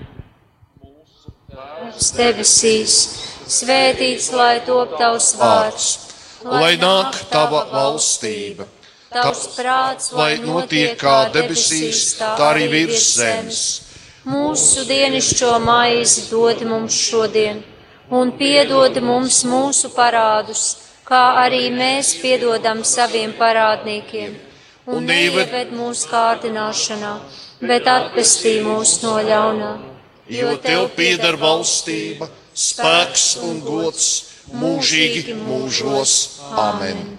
[1.97, 2.95] Tēvs debesīs,
[3.49, 6.06] svētīts lai top tavs vārds,
[6.51, 8.67] lai nāk tava valstība,
[9.11, 13.61] tavs prāts, lai notiek kā debesīs, tā arī virs zemes.
[14.27, 17.61] Mūsu dienascho maizi dod mums šodien,
[18.11, 20.63] un piedod mums mūsu parādus,
[21.07, 24.35] kā arī mēs piedodam saviem parādniekiem.
[24.87, 27.13] Un neieved mūsu kārdināšanā,
[27.59, 29.71] bet atpestī mūs no ļaunā.
[30.31, 34.07] Jo tev pieder valstība, spēks un gods
[34.53, 36.17] mūžīgi mūžos.
[36.55, 37.17] Amen!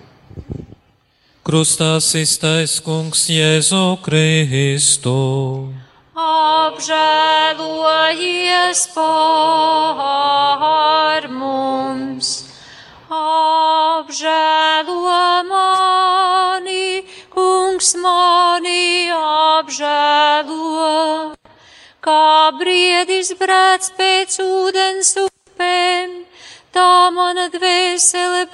[1.48, 5.72] Krustā iztais kungs Jēzu Kristu.
[6.12, 12.44] Apžēlojies par mums,
[13.08, 15.16] apžēlo
[15.48, 17.00] mani,
[17.32, 21.32] kungs mani apžēlo,
[22.04, 26.27] kā briedis brēc pēc ūdens upēm,
[26.78, 28.46] tā mana dvēsele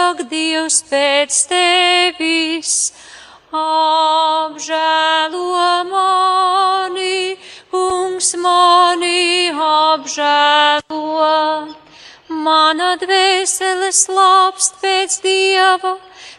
[0.00, 2.92] ak, Dievs pēc tevis.
[3.60, 5.38] Apžēlo
[5.90, 7.36] mani,
[7.70, 11.34] kungs mani apžēlo.
[12.46, 15.98] Mana dvēsele slāpst pēc dieva,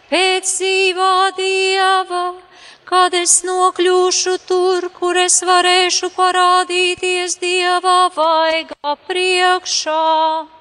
[0.09, 2.23] pēc dzīvā dieva,
[2.89, 10.60] kad es nokļūšu tur, kur es varēšu parādīties dieva vaigā priekšā.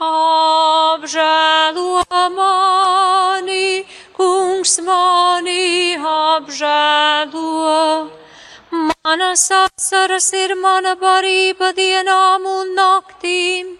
[0.00, 2.00] Apžēlo
[2.32, 3.84] mani,
[4.16, 8.08] kungs mani apžēlo.
[8.72, 13.76] Manas asaras ir mana barība dienām un naktīm,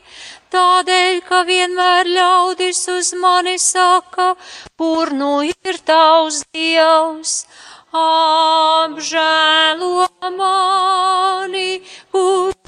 [0.52, 4.36] tādēļ, ka vienmēr ļaudis uz mani saka,
[4.76, 7.48] kur nu ir tavs dievs.
[7.96, 10.04] Apžēlo
[10.36, 11.80] mani,
[12.12, 12.59] kur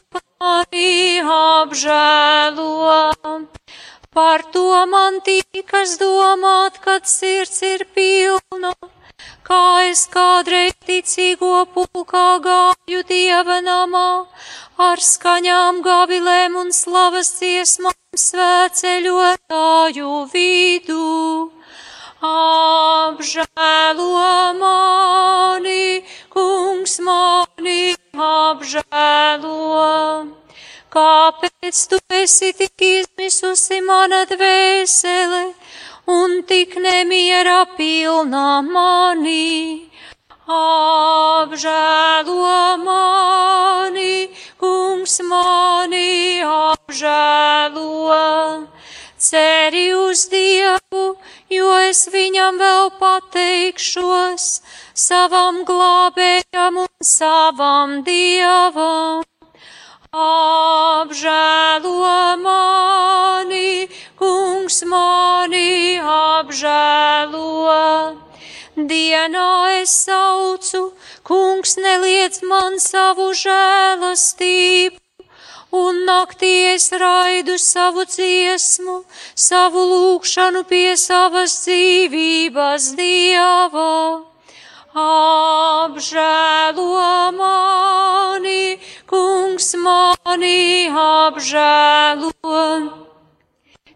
[0.42, 2.96] mani apžēlo.
[4.16, 8.72] Par to man tīkas domāt, kad sirds ir pilna,
[9.48, 14.10] kā es kādreiz ticīgo pulkā gāju dieva namā,
[14.88, 21.08] ar skaņām gavilēm un slavas dziesmām svēceļotāju vidū.
[22.22, 24.06] Apžēlo
[24.54, 29.56] mani, kungs mani apžēlo.
[30.94, 35.42] Kāpēc tu esi tik izmisusi mana dvēsele
[36.06, 39.90] un tik nemiera pilnā manī?
[40.46, 41.66] Apžēlo
[42.86, 44.30] mani,
[44.62, 48.22] kungs mani apžēlo.
[49.22, 51.02] Ceri uz Dievu,
[51.46, 54.46] jo es viņam vēl pateikšos,
[54.98, 59.22] savam glābējam un savam Dievam.
[60.10, 61.92] Apžēlo
[62.42, 63.86] mani,
[64.18, 67.46] kungs mani apžēlo.
[68.74, 70.82] Dienā es saucu,
[71.22, 75.01] kungs neliec man savu žēlastību,
[75.72, 78.96] un naktī es raidu savu dziesmu,
[79.34, 83.92] savu lūgšanu pie savas dzīvības dieva.
[85.02, 86.86] Apžēlo
[87.38, 88.76] mani,
[89.08, 92.32] kungs mani apžēlo.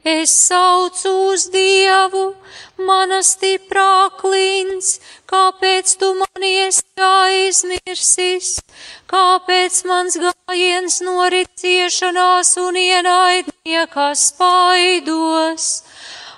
[0.06, 2.32] Es saucu uz Dievu,
[2.78, 8.48] mana stiprā klints, kāpēc tu mani esi aizmirsis,
[9.08, 15.82] kāpēc mans gājiens norit ciešanās un ienaidnieka spaidos.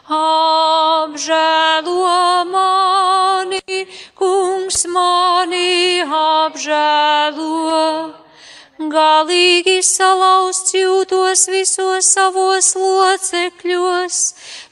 [0.07, 1.97] Apžēlo
[2.53, 3.81] mani,
[4.15, 7.83] kungs mani apžēlo.
[8.79, 14.23] Galīgi salauzts jūtos visos savos locekļos,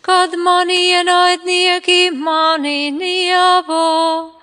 [0.07, 4.36] kad mani ienaidnieki mani nievā.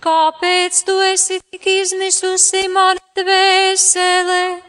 [0.01, 4.62] Kāpēc tu esi tik izmisusi man dvēsele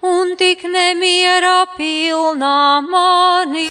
[0.00, 3.68] un tik nemiera pilnā mani.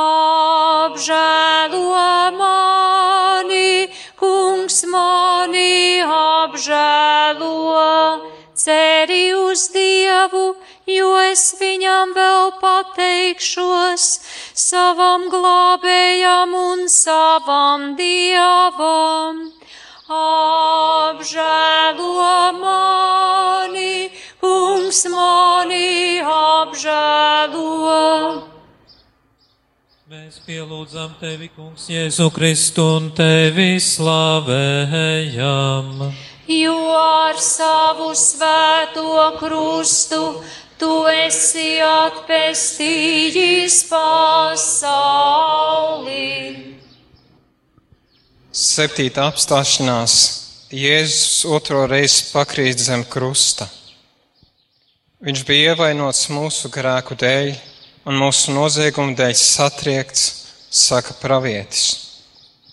[0.00, 1.16] Apžēlo
[2.36, 3.88] mani,
[4.20, 7.56] kungs mani apžēlo,
[8.54, 10.54] ceri uz Dievu,
[10.94, 14.04] jo es viņam vēl pateikšos,
[14.54, 19.50] savam glābējam un savam Dievam.
[20.10, 22.14] Apžēlo
[22.58, 24.10] mani,
[24.42, 28.50] kungs mani apžēlo.
[30.10, 35.86] Mēs pielūdzam tevi, kungs, Jēzu Kristu un tevi slavējam.
[36.50, 40.42] Jo ar savu svēto krustu
[40.80, 45.36] tu esi atpestījis pasauli.
[48.50, 50.14] Septītā apstāšanās
[50.70, 53.66] Jēzus otro reizi pakrīt zem krusta.
[55.20, 57.50] Viņš bija ievainots mūsu grēku dēļ
[58.08, 60.22] un mūsu noziegumu dēļ satriekts,
[60.70, 61.84] saka pravietis.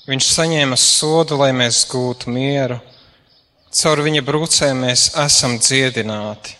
[0.07, 2.79] Viņš saņēma sodu, lai mēs gūtu mieru.
[3.77, 6.56] Caur viņa brūcēm mēs esam dziedināti.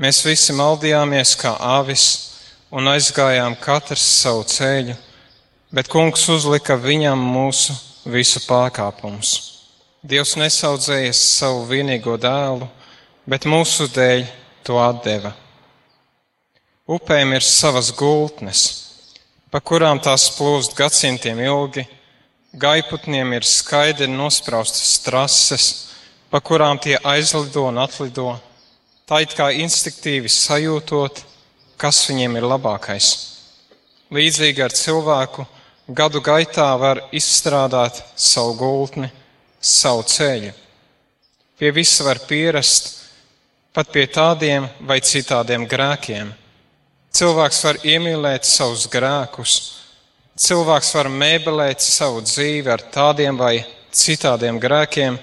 [0.00, 2.04] Mēs visi maldījāmies kā avis
[2.72, 4.94] un aizgājām katrs savu ceļu,
[5.68, 7.76] bet kungs uzlika viņam mūsu
[8.08, 9.34] visu pārkāpumus.
[10.02, 12.66] Dievs nesaudzējies savu vienīgo dēlu,
[13.28, 14.24] bet mūsu dēļ
[14.64, 15.34] to atdeva.
[16.88, 18.62] Upēm ir savas gultnes,
[19.52, 21.84] pa kurām tās plūst gadsimtiem ilgi,
[22.56, 25.68] gaiputniem ir skaidri nospraustas trases,
[26.32, 28.34] pa kurām tie aizlido un atlido,
[29.06, 31.22] tā it kā instinktīvi sajūtot,
[31.80, 33.08] kas viņiem ir labākais.
[34.12, 35.46] Līdzīgi ar cilvēku
[35.88, 39.08] gadu gaitā var izstrādāt savu gultni,
[39.60, 40.52] savu ceļu.
[41.58, 42.90] Pie visa var pierast,
[43.72, 46.32] pat pie tādiem vai citādiem grēkiem.
[47.12, 49.56] Cilvēks var iemīlēt savus grēkus,
[50.38, 53.58] cilvēks var mēbelēt savu dzīvi ar tādiem vai
[53.92, 55.18] citādiem grēkiem,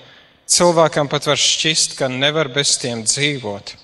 [0.49, 3.75] cilvēkam pat var šķist, ka nevar bez tiem dzīvot,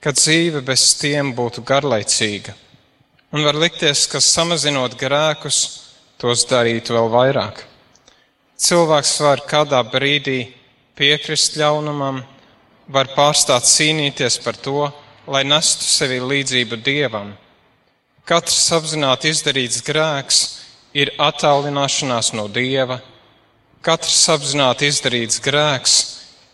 [0.00, 2.56] ka dzīve bez tiem būtu garlaicīga.
[3.30, 5.58] Un var likties, ka samazinot grēkus,
[6.18, 7.62] tos darītu vēl vairāk.
[8.60, 10.50] Cilvēks var kādā brīdī
[10.98, 12.24] piekrist ļaunumam,
[12.90, 14.90] var pārstāt cīnīties par to,
[15.30, 17.30] lai nestu sevi līdzību dievam.
[18.26, 20.40] Katrs apzināti izdarīts grēks
[20.92, 22.98] ir attālināšanās no dieva,
[23.84, 25.94] katrs apzināti izdarīts grēks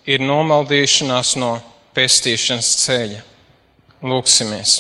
[0.07, 1.57] ir nomaldīšanās no
[1.97, 3.23] pestīšanas ceļa.
[4.07, 4.77] Lūksimies!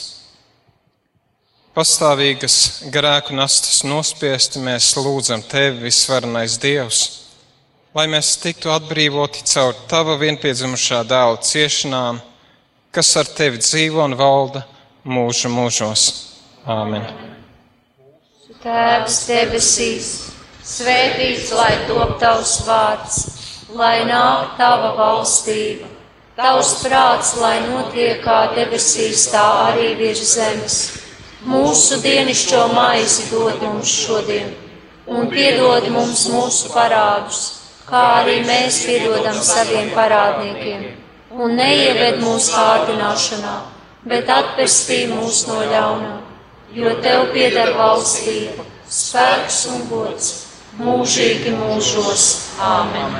[1.76, 7.00] Pastāvīgas grēku nastas nospiesti mēs lūdzam Tevi, visvarenais Dievs,
[7.92, 12.22] lai mēs tiktu atbrīvoti caur Tava vienpiedzimušā dēla ciešanām,
[12.96, 14.64] kas ar Tevi dzīvo un valda
[15.04, 16.06] mūžu mūžos.
[16.64, 17.04] Āmen!
[18.62, 20.08] Tēvs debesīs,
[20.66, 23.16] svētīts lai top tavs vārds,
[23.78, 25.86] lai nāk tava valstība,
[26.38, 30.78] tavs prāts, lai notiek kā debesīs, tā arī virs zemes.
[31.46, 34.50] Mūsu dienascho maizi dod mums šodien,
[35.06, 37.42] un piedod mums mūsu parādus,
[37.86, 40.88] kā arī mēs piedodam saviem parādniekiem,
[41.30, 43.54] un neieved mūsu kārdināšanā,
[44.10, 46.16] bet atpestī mūs no ļaunā,
[46.74, 50.34] jo tev pieder valstība, spēks un gods
[50.80, 52.24] mūžīgi mūžos.
[52.60, 53.12] Āmen!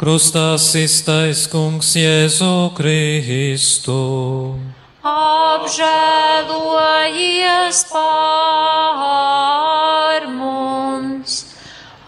[0.00, 4.58] Krustā iztais kungs Jēzu Kristu.
[5.06, 11.54] Apžēlojies par mums,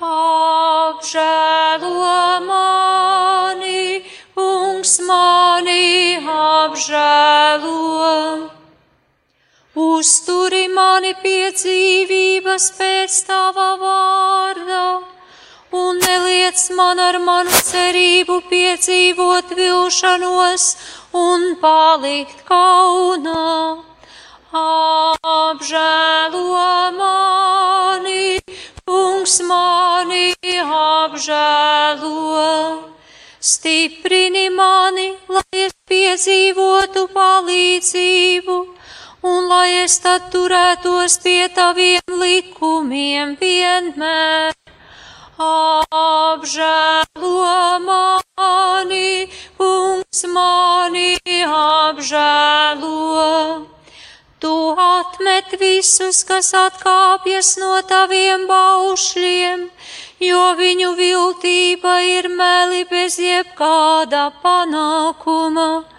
[0.08, 4.02] apžēlo mani,
[4.34, 8.53] kungs mani apžēlo.
[9.74, 14.82] Uzturi mani pie dzīvības pēc tava vārda,
[15.74, 20.66] un neliec man ar manu cerību piedzīvot vilšanos
[21.18, 23.82] un palikt kaunā.
[24.54, 26.54] Apžēlo
[27.00, 28.38] mani,
[28.86, 32.46] kungs mani apžēlo.
[33.42, 38.62] Stiprini mani, lai es piedzīvotu palīdzību,
[39.24, 44.52] un lai es tad turētos pie taviem likumiem vienmēr.
[45.44, 47.30] Apžēlo
[47.86, 51.16] mani, kungs mani
[51.48, 53.30] apžēlo.
[54.44, 59.64] Tu atmet visus, kas atkāpjas no taviem baušļiem,
[60.20, 65.93] jo viņu viltība ir meli bez jebkāda panākuma.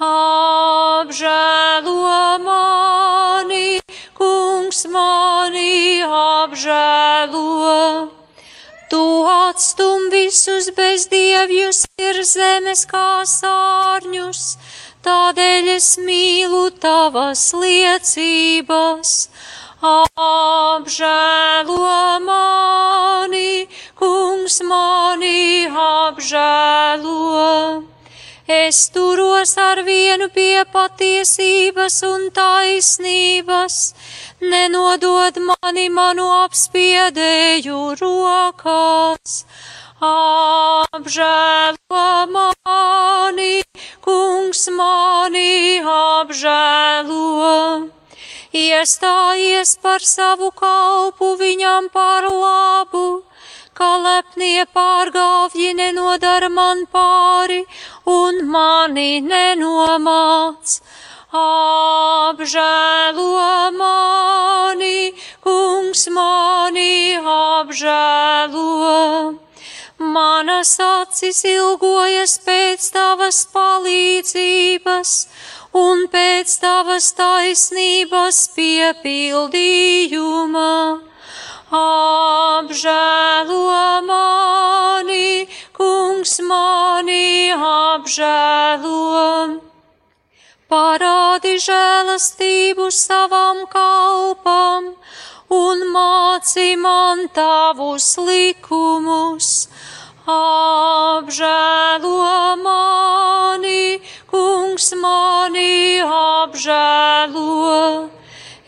[0.00, 1.92] Apžēlo
[2.40, 3.84] mani,
[4.16, 8.08] kungs mani apžēlo.
[8.90, 14.56] Tu atstum visus bezdievjus ir zemes kā sārņus,
[15.04, 19.28] tādēļ es mīlu tavas liecības.
[19.84, 21.92] Apžēlo
[22.24, 23.68] mani,
[24.00, 27.99] kungs mani apžēlo.
[28.50, 33.76] Es turos ar vienu pie patiesības un taisnības,
[34.42, 39.44] nenodod mani manu apspiedēju rokās.
[40.10, 42.02] Apžēlo
[42.34, 43.62] mani,
[44.02, 47.54] kungs mani apžēlo.
[48.50, 53.29] Iestājies par savu kalpu viņam par labu
[53.80, 57.62] kā lepnie pārgāvji nenodara man pāri
[58.14, 60.74] un mani nenomāc.
[61.40, 63.28] Apžēlo
[63.78, 65.12] mani,
[65.46, 68.98] kungs mani apžēlo.
[70.00, 75.10] Manas acis ilgojas pēc tavas palīdzības
[75.76, 80.72] un pēc tavas taisnības piepildījuma
[81.70, 83.62] apžēlo
[84.02, 89.60] mani, kungs mani apžēlo.
[90.70, 94.94] Parādi žēlastību savam kalpam
[95.50, 99.68] un māci man tavus likumus.
[100.26, 102.18] Apžēlo
[102.66, 108.19] mani, kungs mani apžēlo.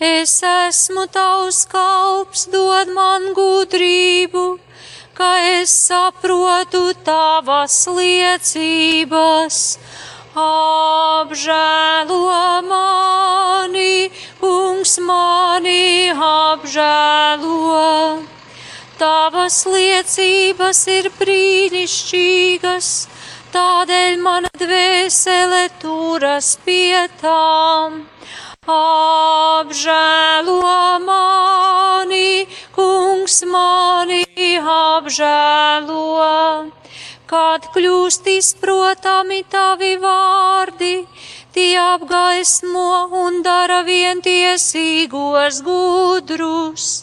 [0.02, 4.58] Es esmu tavs kalps, dod man gudrību,
[5.14, 5.28] ka
[5.62, 9.58] es saprotu tavas liecības.
[10.34, 12.18] Apžēlo
[12.66, 14.10] mani,
[14.42, 17.86] kungs mani apžēlo.
[18.98, 22.90] Tavas liecības ir brīnišķīgas,
[23.54, 28.11] tādēļ mana dvēsele turas pie tām.
[28.62, 30.62] Apžēlo
[31.02, 34.22] mani, kungs mani
[34.62, 36.70] apžēlo,
[37.26, 41.02] kad kļūst izprotami tavi vārdi,
[41.50, 47.02] tie apgaismo un dara vientiesīgos gudrus.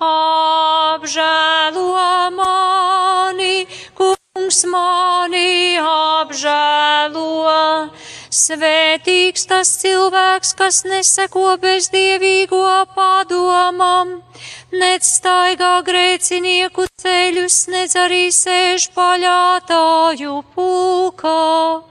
[0.00, 2.00] Apžēlo
[2.40, 4.23] mani, kungs
[4.66, 7.24] mani apžēlo
[8.34, 12.66] Svētīgs tas cilvēks, kas neseko bezdievīgo
[12.96, 14.10] padomam,
[14.74, 21.84] nec staigā grēcinieku ceļus, nec arī sēž paļātāju pulkā.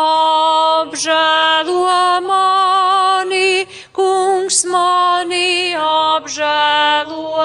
[0.00, 1.92] Apžēlo
[2.24, 7.36] mani, kungs mani apžēlo.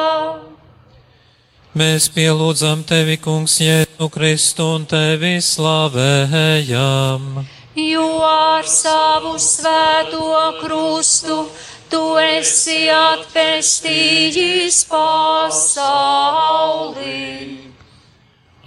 [1.78, 7.46] Mēs pielūdzam tevi, kungs, Jēzu Kristu un tevi slavējam
[7.76, 11.48] jo ar savu svēto krustu
[11.92, 15.88] tu esi atpestījis pasauli.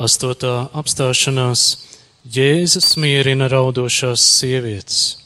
[0.01, 1.77] Astotā apstāšanās
[2.25, 5.19] Jēzus mierina raudošās sievietes.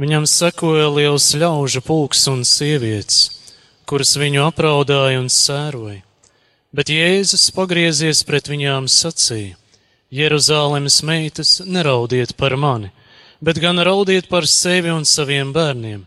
[0.00, 3.30] Viņam sekoja liels ļaužu pulks un sievietes,
[3.88, 6.02] kuras viņu apraudāja un sēroja,
[6.72, 9.56] bet Jēzus pagriezies pret viņām sacīja:
[10.10, 12.90] Jeruzālēmas meitas, neraudiet par mani,
[13.40, 16.02] bet gan raudiet par sevi un saviem bērniem,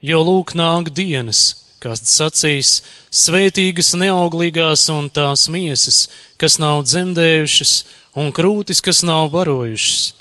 [0.00, 2.82] jo lūk nāk dienas, kas sacīs,
[3.14, 6.06] svētīgas neauglīgās un tās miesas,
[6.36, 7.72] kas nav dzemdējušas,
[8.18, 10.14] un krūtis, kas nav barojušas.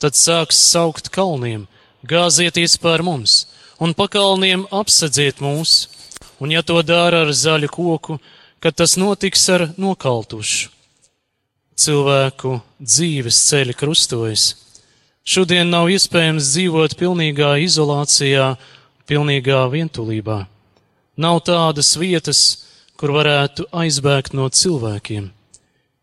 [0.00, 1.66] Tad sāks saukt kalniem,
[2.04, 3.44] gāzieties pār mums,
[3.80, 5.86] un pakalniem apsedziet mūs,
[6.40, 8.18] un ja to dara ar zaļu koku,
[8.64, 10.70] kad tas notiks ar nokaltušu
[11.76, 14.44] cilvēku dzīves ceļi krustojas.
[15.20, 18.54] Šodien nav iespējams dzīvot pilnīgā izolācijā,
[19.04, 20.38] pilnīgā vientulībā.
[21.20, 22.40] Nav tādas vietas,
[22.96, 25.26] kur varētu aizbēgt no cilvēkiem.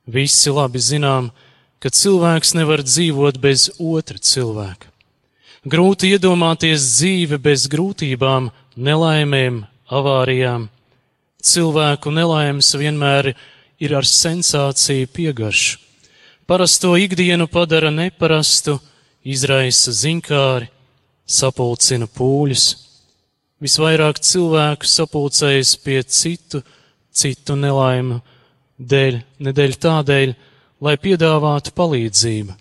[0.06, 1.32] Visi labi zinām,
[1.82, 4.86] ka cilvēks nevar dzīvot bez otra cilvēka.
[5.66, 10.70] Grūti iedomāties dzīvi bez grūtībām, nelaimēm, avārijām.
[11.42, 13.32] Cilvēku nelaimes vienmēr
[13.82, 15.80] ir ar sensāciju piegaršu.
[16.46, 18.76] Parasto ikdienu padara neparastu,
[19.24, 20.68] izraisa zinkāri,
[21.26, 22.66] sapulcina pūļus.
[23.62, 26.62] Visvairāk cilvēku sapulcējas pie citu,
[27.14, 28.20] citu nelaimu
[28.78, 30.34] dēļ, nedēļ tādēļ,
[30.82, 32.58] lai piedāvātu palīdzību.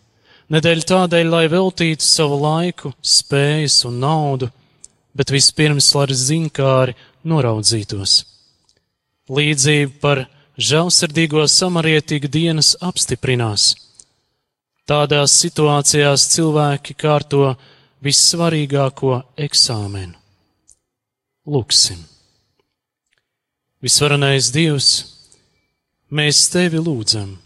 [0.51, 4.51] Nedēļ tādēļ, lai veltītu savu laiku, spējas un naudu,
[5.17, 8.21] bet vispirms, lai zinkāri noraudzītos.
[9.31, 10.25] Līdzība par
[10.59, 13.75] žēlsirdīgo samarietīgu dienas apstiprinās.
[14.91, 17.53] Tādās situācijās cilvēki kārto
[18.03, 20.17] vissvarīgāko eksāmenu.
[21.47, 22.01] Lūksim!
[23.81, 24.91] Visvarenais Dievs,
[26.11, 27.39] mēs tevi lūdzam!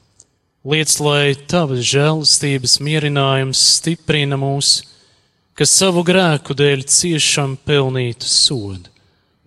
[0.65, 4.79] Liec, lai tavas žēlastības mierinājums stiprina mūs,
[5.53, 8.89] kas savu grēku dēļ ciešam pelnītu sodu.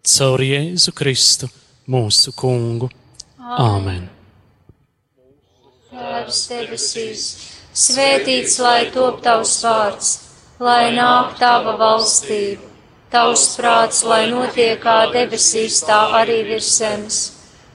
[0.06, 1.50] Caur Jēzu Kristu,
[1.88, 2.90] mūsu kungu.
[3.40, 4.10] Āmen!
[5.88, 7.22] Tēvs debesīs,
[7.72, 10.10] svētīts lai top tavs vārds,
[10.60, 12.68] lai nāk tava valstība,
[13.14, 17.22] tavs prāts, lai notiek kā debesīs, tā arī virs zemes.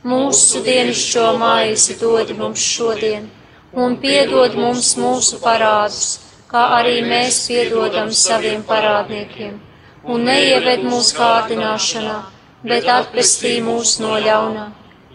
[0.04, 3.30] Mūsu dienascho maizi dod mums šodien,
[3.72, 6.18] un piedod mums mūsu parādus,
[6.52, 9.56] kā arī mēs piedodam saviem parādniekiem.
[10.04, 12.16] Un neieved mūsu kārdināšanā,
[12.62, 14.66] bet atpestī mūs no ļaunā,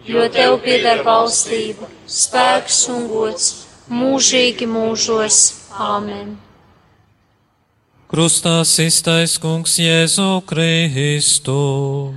[0.08, 3.46] jo tev pieder valstība, spēks un gods
[3.88, 5.54] mūžīgi mūžos.
[5.78, 6.36] Āmen!
[8.08, 12.14] Krustā iztais kungs Jēzu Kristu.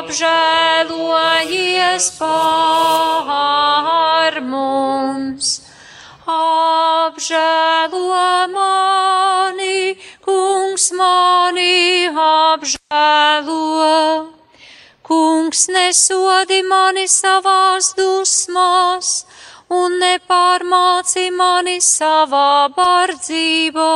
[0.00, 5.69] apžēlojies par mums,
[6.30, 8.24] apžēlo
[8.54, 13.98] mani, kungs mani apžēlo.
[15.10, 19.08] Kungs nesodi mani savās dusmās
[19.70, 23.94] un nepārmāci mani savā bardzībā.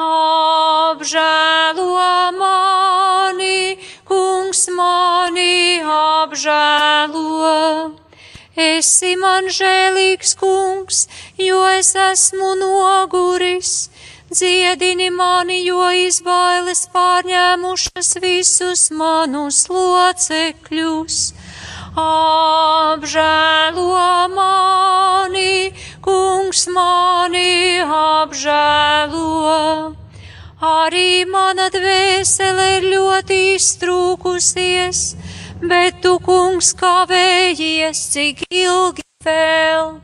[0.00, 1.96] Apžēlo
[2.40, 3.76] mani,
[4.08, 7.56] kungs mani apžēlo.
[8.56, 11.06] Esi man žēlīgs, kungs,
[11.38, 13.90] jo es esmu noguris.
[14.30, 21.32] Dziedini mani, jo izbailes pārņēmušas visus manus locekļus.
[21.98, 23.94] Apžēlo
[24.34, 25.72] mani,
[26.02, 29.94] kungs mani apžēlo.
[30.60, 34.98] Arī mana dvēsele ir ļoti iztrūkusies,
[35.62, 40.00] bet tu, kungs, kavējies, cik ilgi vēl.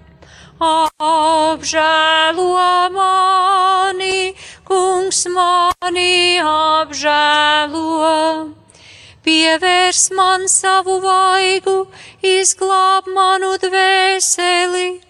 [0.57, 2.49] Apžēlo
[2.95, 4.35] mani,
[4.65, 7.87] kungs mani apžēlo.
[9.27, 11.87] Pievērs man savu vaigu,
[12.23, 15.01] izglāb manu dvēseli,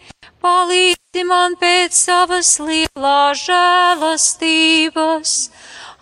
[0.42, 5.32] palīdzi man pēc savas lielā žēlastības.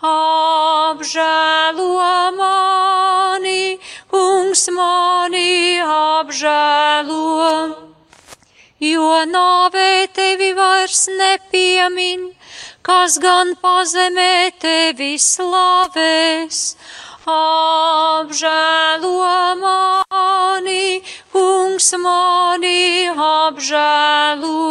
[0.04, 1.96] Apžēlo
[2.36, 3.78] mani,
[4.12, 7.22] kungs mani apžēlo,
[8.84, 12.28] jo nāvē tevi vairs nepiemin,
[12.84, 16.76] kas gan pazemē tevi slavēs.
[17.24, 19.16] Apžēlo
[19.64, 21.00] mani,
[21.32, 24.64] kungs mani apžēlo.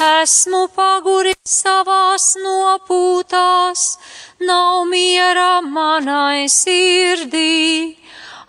[0.00, 3.99] Esmu paguris savās nopūtās,
[4.40, 7.96] nav miera manai sirdī.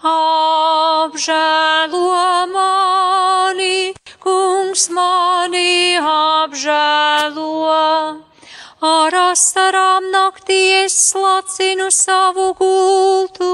[0.01, 1.47] Apžēlo
[2.53, 7.49] mani, kungs mani apžēlo.
[8.81, 13.51] Ar asarām naktī es slacinu savu gultu,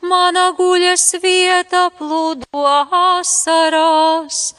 [0.00, 2.64] mana guļas vieta plūdo
[3.00, 4.54] asarās.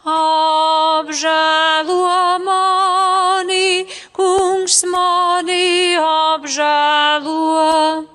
[0.00, 1.92] Apžēlo
[2.40, 3.84] mani,
[4.16, 8.08] kungs mani apžēlo.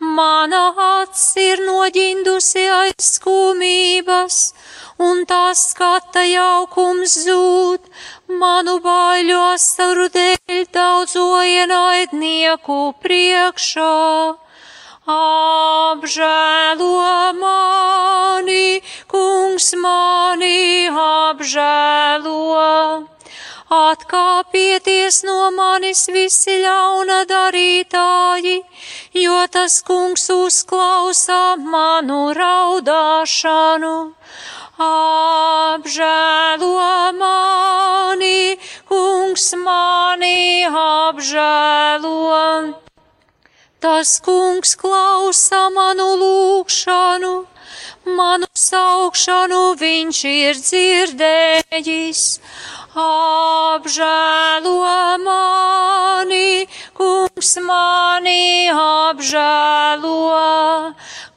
[0.00, 4.58] Mana acs ir noģindusi aiz skumības,
[4.98, 7.86] un tā skata jaukums zūd,
[8.26, 14.49] manu baiļu asaru dēļ daudzo ienaidnieku priekšā.
[15.10, 17.02] Apžēlo
[17.34, 18.78] mani,
[19.10, 23.06] kungs mani apžēlo.
[23.70, 28.56] Atkāpieties no manis visi ļauna darītāji,
[29.24, 33.94] jo tas kungs uzklausa manu raudāšanu.
[34.90, 36.76] Apžēlo
[37.22, 38.58] mani,
[38.90, 40.38] kungs mani
[40.84, 42.89] apžēlo.
[43.80, 47.30] Tas kungs klausa manu lūgšanu,
[48.16, 52.20] manu saukšanu viņš ir dzirdējis.
[53.04, 54.74] Apžēlo
[55.24, 56.68] mani,
[57.00, 60.12] kungs mani apžēlo.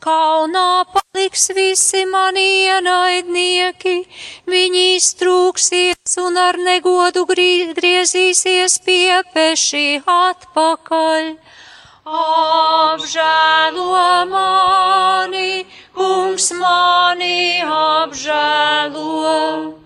[0.03, 3.95] Kaunā paliks visi mani ienaidnieki,
[4.51, 11.52] viņi iztrūksies un ar negodu griezīsies pie pešī atpakaļ.
[12.03, 13.95] Apžēlo
[14.27, 15.63] mani,
[15.95, 19.79] kungs mani apžēlo.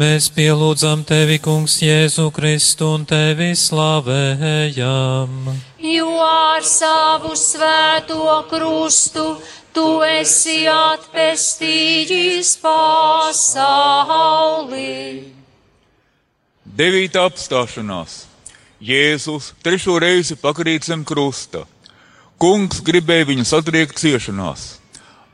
[0.00, 5.52] Mēs pielūdzam tevi, kungs, Jēzu Kristu un tevi slavējam.
[5.78, 9.38] Jo ar savu svēto krustu
[9.76, 14.88] tu esi atpestījis pasauli.
[16.64, 18.29] Devītā apstāšanās.
[18.80, 21.66] Jēzus trešo reizi pakrīt zem krusta.
[22.40, 24.78] Kungs gribēja viņu satriekt ciešanās.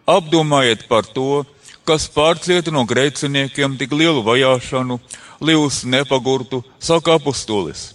[0.02, 1.44] Apdomājiet par to,
[1.86, 4.98] kas pārcieta no grēciniekiem tik lielu vajāšanu,
[5.38, 7.92] līdz nepagurtu, saka apustulis.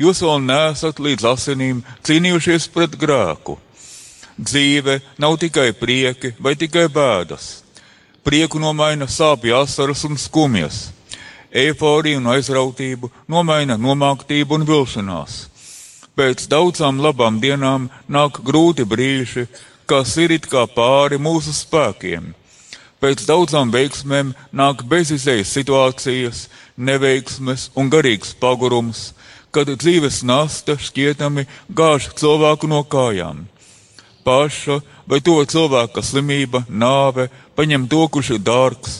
[0.00, 3.60] Jūs vēl neesat līdz asinīm cīnījušies pret grēku.
[4.40, 7.66] Dzīve nav tikai prieki vai tikai bēdas.
[8.24, 10.86] Prieku nomaina sāpju asaras un skumjas
[11.52, 15.36] Eiforiju un aizrautību nomaina nomāktību un vilšanās.
[16.16, 19.46] Pēc daudzām labām dienām nāk grūti brīži,
[19.86, 22.32] kas ir it kā pāri mūsu spēkiem.
[23.00, 29.10] Pēc daudzām veiksmēm nāk bezizējas situācijas, neveiksmes un garīgs pagurums,
[29.52, 33.44] kad dzīves nasta šķietami gāž cilvēku no kājām.
[34.24, 38.96] Paša vai to cilvēka slimība, nāve, paņem to, kurš ir dārgs,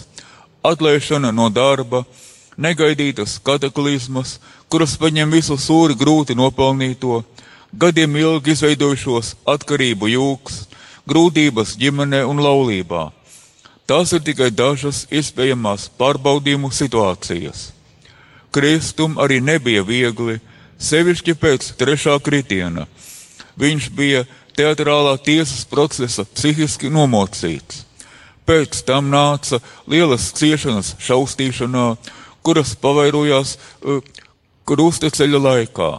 [0.63, 2.05] atlaišana no darba,
[2.57, 4.39] negaidītas kataklizmas,
[4.69, 7.23] kuras paņem visu sūri grūti nopelnīto,
[7.73, 10.65] gadiem ilgi izveidojušos atkarību jūks,
[11.07, 13.11] grūtības ģimenē un laulībā.
[13.87, 17.71] Tās ir tikai dažas iespējamās pārbaudījumu situācijas.
[18.51, 20.41] Kristum arī nebija viegli,
[20.79, 22.87] sevišķi pēc trešā kritiena.
[23.57, 24.25] Viņš bija
[24.57, 27.85] teatrālā tiesas procesa psihiski nomocīts.
[28.47, 31.87] Pēc tam nāca lielas ciešanas šaustīšanā,
[32.47, 34.03] kuras pavairojās uh,
[34.67, 35.91] krustaceļa laikā.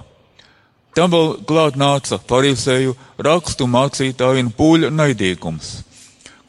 [0.95, 2.95] Tam vēl klāt nāca farisēju
[3.28, 5.82] rakstu mācītāju un pūļa naidīgums.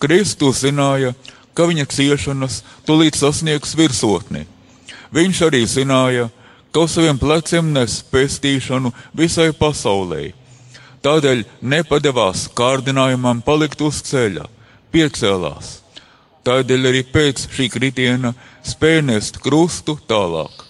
[0.00, 1.12] Kristus zināja,
[1.52, 4.46] ka viņa ciešanas tulīt sasniegs virsotni.
[5.12, 6.28] Viņš arī zināja,
[6.72, 10.30] ka uz saviem pleciem nes pestīšanu visai pasaulē.
[11.04, 14.48] Tādēļ nepadevās kārdinājumam palikt uz ceļa,
[14.94, 15.76] piecēlās
[16.48, 18.30] Tādēļ arī pēc šī kritiena
[18.68, 20.64] spēj nest krustu tālāk.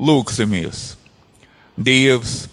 [0.00, 0.94] Lūksimies!
[1.80, 2.48] Dievs,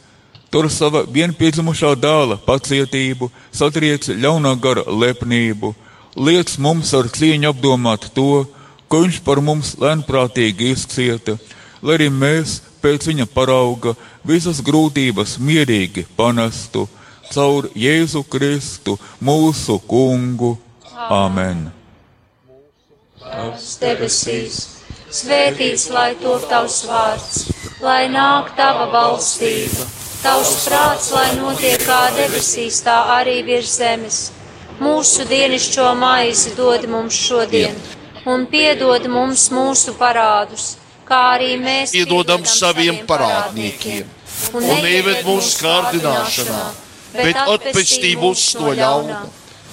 [0.52, 5.74] tur sava vienpiedzimušā dēla pacietību, satriec ļaunā gara lepnību,
[6.16, 8.46] liec mums ar cieņu apdomāt to,
[8.88, 11.38] ko viņš par mums lēnprātīgi izcieta,
[11.84, 13.96] lai arī mēs pēc viņa parauga
[14.28, 16.88] visas grūtības mierīgi panestu
[17.32, 20.56] caur Jēzu Kristu, mūsu kungu.
[21.10, 21.68] Amen!
[23.28, 24.58] Tavs debesīs,
[25.12, 27.40] svētīts lai top tavs vārds,
[27.84, 29.86] lai nāk tava valstība,
[30.24, 34.20] tavs prāts, lai notiek kā debesīs, tā arī virs zemes.
[34.80, 37.76] Mūsu dienascho maizi dod mums šodien,
[38.30, 40.76] un piedod mums mūsu parādus,
[41.10, 44.06] kā arī mēs piedodam saviem parādniekiem,
[44.54, 46.62] un neieved mūsu kārdināšanā,
[47.18, 49.20] bet atpestī mūs no ļauna,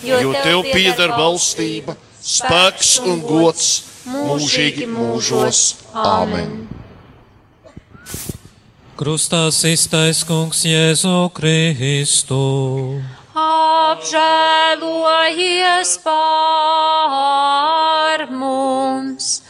[0.08, 3.66] jo tev pieder valstība spēks un gods
[4.08, 5.76] mūžīgi mūžos.
[5.92, 6.64] Āmen!
[8.94, 13.02] Krustā iztais kungs Jēzu Kristu.
[13.34, 19.42] Apžēlojies pār mums,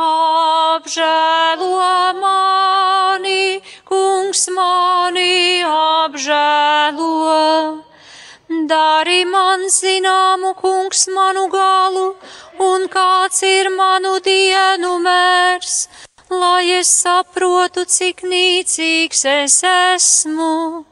[0.00, 1.92] apžēlo
[2.22, 3.60] mani,
[3.92, 7.12] kungs mani apžēlo.
[8.68, 12.08] Dari man zināmu, kungs, manu galu,
[12.60, 15.76] un kāds ir manu dienu mērs,
[16.28, 20.84] lai es saprotu, cik nīcīgs es esmu.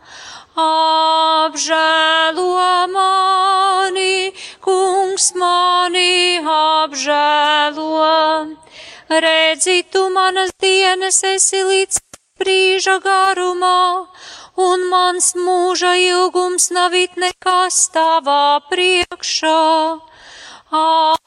[0.56, 2.48] Apžēlo
[2.94, 4.32] mani,
[4.64, 8.00] kungs, mani apžēlo.
[9.26, 12.00] Redzi, tu manas dienas esi līdz
[12.40, 14.06] brīža garumā
[14.56, 20.00] un mans mūža ilgums nav it nekas tavā priekšā.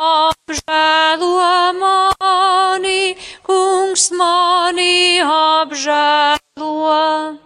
[0.09, 1.37] Apžēlo
[1.79, 3.15] mani,
[3.45, 7.37] kungs mani apžēlo.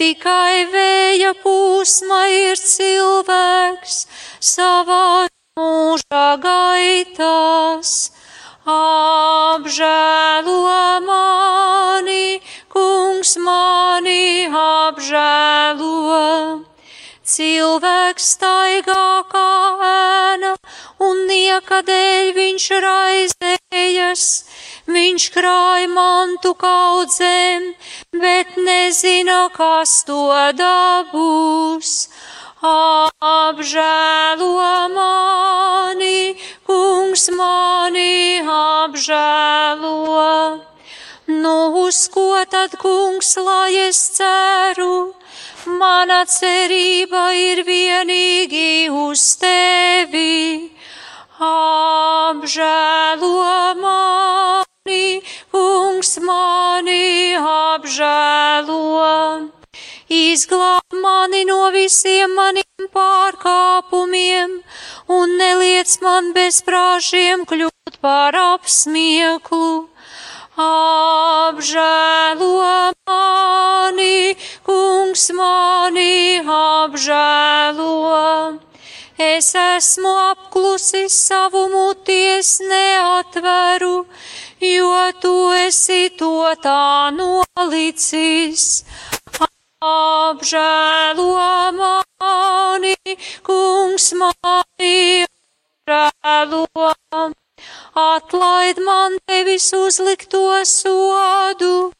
[0.00, 4.06] Tikai vēja pūsma ir cilvēks
[4.40, 5.28] savā
[5.58, 7.90] mūža gaitās.
[8.66, 10.50] Apžēlo
[11.00, 16.60] mani, kungs mani apžēlo.
[17.24, 19.48] Cilvēks staigā kā
[19.86, 20.52] ēna,
[21.00, 24.26] un nieka dēļ viņš raizējas.
[24.90, 27.72] Viņš krāj mantu kaudzēm,
[28.12, 30.26] bet nezina, kas to
[30.58, 32.10] dabūs.
[32.60, 34.52] Apžēlo
[34.92, 36.36] mani,
[36.68, 40.60] kungs mani apžēlo.
[41.26, 45.14] Nu, uz ko tad, kungs, lai es ceru?
[45.64, 50.68] Mana cerība ir vienīgi uz tevi.
[51.40, 53.40] Apžēlo
[53.80, 59.59] mani, kungs mani apžēlo.
[60.10, 64.56] Izglāb mani no visiem maniem pārkāpumiem
[65.16, 69.68] un neliec man bezprāšiem kļūt par apsmieklu.
[70.64, 72.48] Apžēlo
[73.06, 74.34] mani,
[74.66, 77.94] kungs mani apžēlo.
[79.14, 83.94] Es esmu apklusis savu muties neatveru,
[84.74, 86.34] jo tu esi to
[86.66, 88.66] tā nolicis.
[89.80, 92.96] Apžēlo mani,
[93.42, 95.24] kungs mani
[95.88, 96.66] apžēlo.
[97.96, 101.92] Atlaid man tevis uzlikto sodu,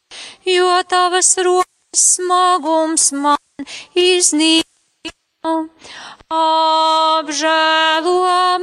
[0.45, 3.65] jo tavas rokas smagums man
[3.97, 5.57] iznīca.
[6.29, 8.15] Apžēlo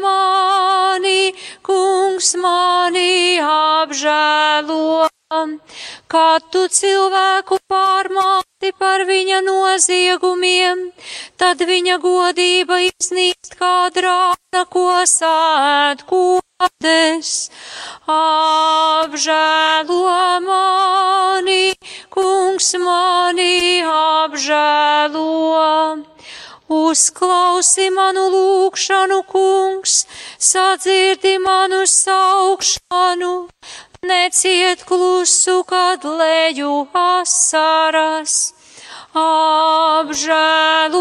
[0.06, 1.34] mani,
[1.66, 5.08] kungs mani apžēlo.
[5.28, 10.86] Kad tu cilvēku pārmāti par viņa noziegumiem,
[11.36, 17.52] tad viņa godība iznīst kā drāna, ko sēd kodes.
[18.08, 20.00] Apžēlo
[20.48, 21.76] mani,
[22.08, 25.28] kungs mani apžēlo.
[26.68, 30.02] Uzklausi manu lūgšanu, kungs,
[30.36, 33.32] sadzirdi manu saukšanu,
[34.02, 38.54] neciet klusu, kad leju asaras.
[39.14, 40.98] Apžēlo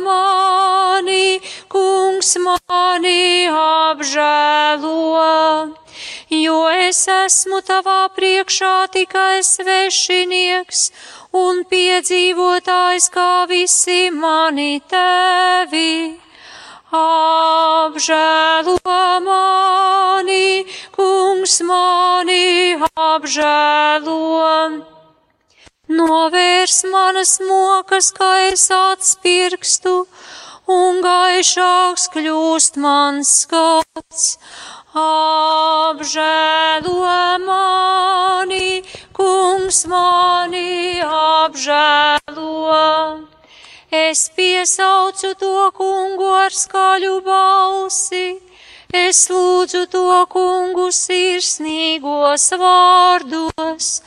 [0.00, 5.74] mani, kungs mani apžēlo,
[6.30, 10.88] jo es esmu tavā priekšā tikai svešinieks
[11.34, 16.27] un piedzīvotājs kā visi mani tevi.
[16.88, 18.80] Apžēlo
[19.20, 20.64] mani,
[20.96, 24.80] kungs mani apžēlo.
[25.92, 30.08] Novērs manas mokas, kā es atspirkstu,
[30.64, 34.40] un gaišāks kļūst mans skats.
[34.96, 37.04] Apžēlo
[37.44, 38.80] mani,
[39.12, 43.27] kungs mani apžēlo.
[43.90, 48.36] Es piesaucu to kungu ar skaļu balsi,
[48.92, 54.02] es lūdzu to kungu sirsnīgos vārdos.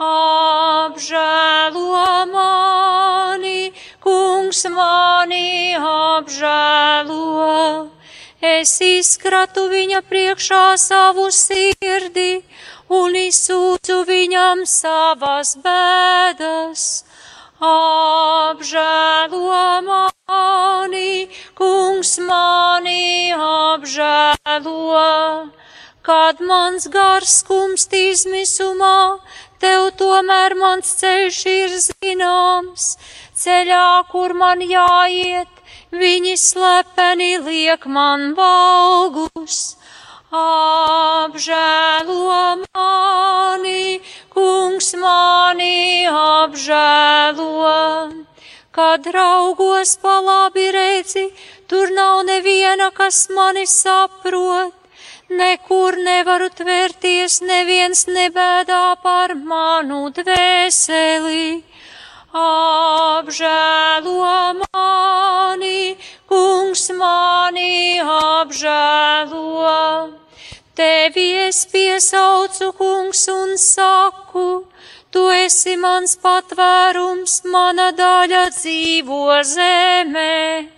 [0.00, 2.00] Apžēlo
[2.32, 7.92] mani, kungs mani apžēlo.
[8.40, 12.40] Es izkratu viņa priekšā savu sirdi
[12.88, 17.05] un izsūdzu viņam savas bēdas.
[17.60, 19.40] Apžēlo
[19.80, 25.06] mani, kungs mani apžēlo.
[26.02, 29.18] Kad mans gars skumst izmisumā,
[29.58, 32.98] tev tomēr mans ceļš ir zināms,
[33.32, 35.48] ceļā, kur man jāiet,
[35.90, 39.76] viņi slepeni liek man valgus.
[40.32, 42.16] Apžēlo
[42.74, 44.00] mani,
[44.34, 48.10] kungs mani apžēlo.
[48.72, 51.30] Kad raugos pa labi redzi,
[51.68, 54.74] tur nav neviena, kas mani saprot.
[55.30, 61.62] Nekur nevaru tvērties, neviens nebēdā par manu dvēseli.
[62.36, 64.12] Apžēlo
[64.60, 65.96] mani,
[66.28, 69.80] kungs mani apžēlo.
[70.76, 74.66] Tevi es piesaucu, kungs, un saku,
[75.08, 80.68] tu esi mans patvērums, mana daļa dzīvo zemē.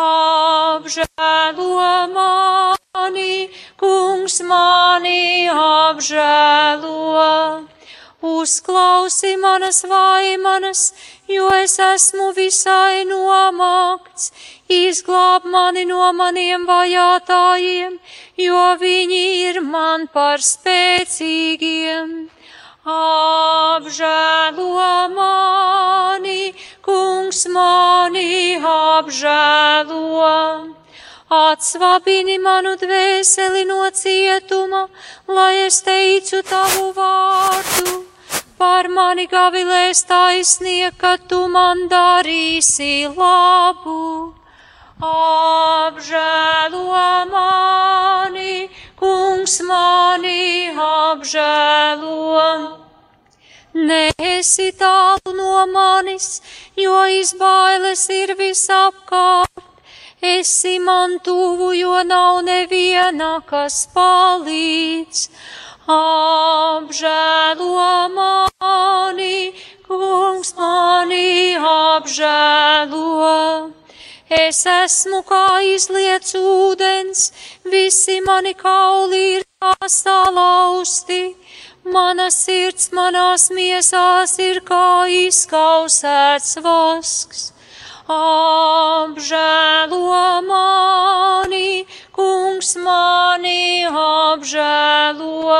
[0.00, 1.82] Apžēlo
[2.16, 3.34] mani,
[3.76, 7.28] kungs mani apžēlo.
[8.20, 10.92] Uzklausi manas vaimanas,
[11.28, 14.32] jo es esmu visai nomākts.
[14.68, 17.94] Izglāb mani no maniem vajātājiem,
[18.36, 22.26] jo viņi ir man par spēcīgiem.
[22.88, 24.64] Apžēlo
[25.14, 30.34] mani, kungs mani apžēlo.
[31.30, 34.88] Atsvabini manu dvēseli no cietuma,
[35.28, 37.97] lai es teicu tavu vārdu.
[38.58, 44.34] Par mani gavilēs taisnieka, tu man darīsi labu.
[45.08, 48.54] Apžēlo mani,
[48.98, 52.48] kungs mani apžēlo.
[53.78, 56.40] Nesi tālu no manis,
[56.74, 59.62] jo izbailes ir visapkārt.
[60.20, 65.28] Esi man tuvu, jo nav neviena, kas palīdz.
[65.88, 67.64] Apžēlo
[68.12, 69.56] mani,
[69.88, 73.72] kungs mani apžēlo.
[74.28, 77.32] Es esmu kā izliets ūdens,
[77.64, 81.32] visi mani kauli ir kā salauzti.
[81.88, 87.56] Mana sirds manās miesās ir kā izkausēts vasks.
[88.08, 90.00] Apžēlo
[90.40, 91.84] mani,
[92.16, 95.58] kungs mani apžēlo.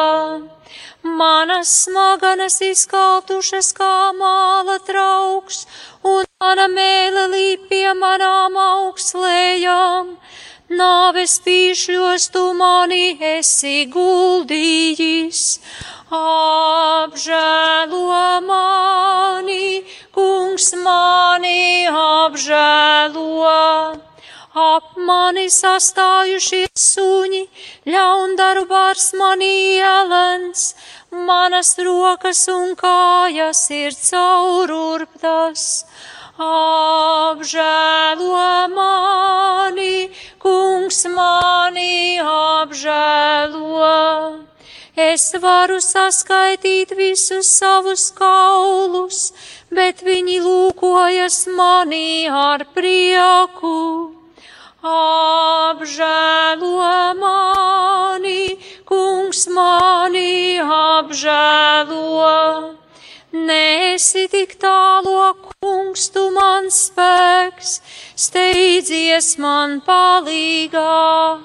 [1.05, 5.67] Manas smaganas izkaltušas kā māla trauks,
[6.01, 10.17] un mana mēle līp pie manām augslējām.
[10.69, 15.39] Nāves pīšļos tu mani esi guldījis.
[16.13, 17.47] Apžēlo
[18.45, 19.81] mani,
[20.13, 23.57] kungs mani apžēlo.
[24.59, 27.49] Ap mani sastājušies suņi,
[27.89, 30.75] ļaundaru bars mani ielens,
[31.11, 35.88] manas rokas un kājas ir caururptas.
[36.39, 38.31] Apžēlo
[38.71, 40.07] mani,
[40.39, 44.47] kungs mani apžēlo.
[44.95, 49.35] Es varu saskaitīt visus savus kaulus,
[49.75, 54.15] bet viņi lūkojas manī ar prieku.
[54.95, 56.87] Apžēlo
[57.19, 62.79] mani, kungs mani apžēlo.
[63.33, 67.83] Nesi tik tālo, kungs, tu man spēks,
[68.17, 71.37] steidzies man palīgā.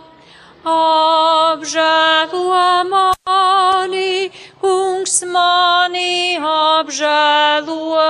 [0.64, 2.48] Apžēlo
[2.88, 4.32] mani,
[4.64, 8.08] kungs mani apžēlo.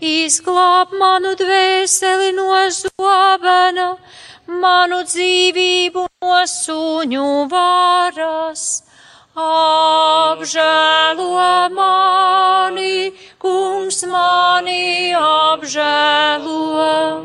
[0.00, 3.98] Izglāb manu dvēseli no zobena,
[4.48, 8.89] manu dzīvību no suņu varas.
[9.36, 11.28] Apžēlo
[11.70, 17.22] mani, kungs mani apžēlo.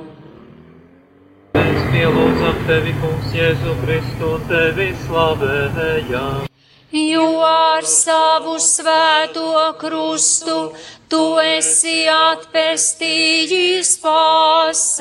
[1.58, 6.46] Mēs pielūdzam tevi, kungs, Jēzu Kristu, tevi slavējam.
[6.94, 10.78] Jo ar savu svēto krustu
[11.10, 14.94] tu esi atpestījis pasauli.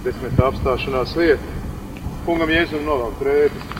[0.00, 1.44] Desmitā apstāšanās vieta.
[2.24, 3.79] Kungam Jēzum novēl drēbes.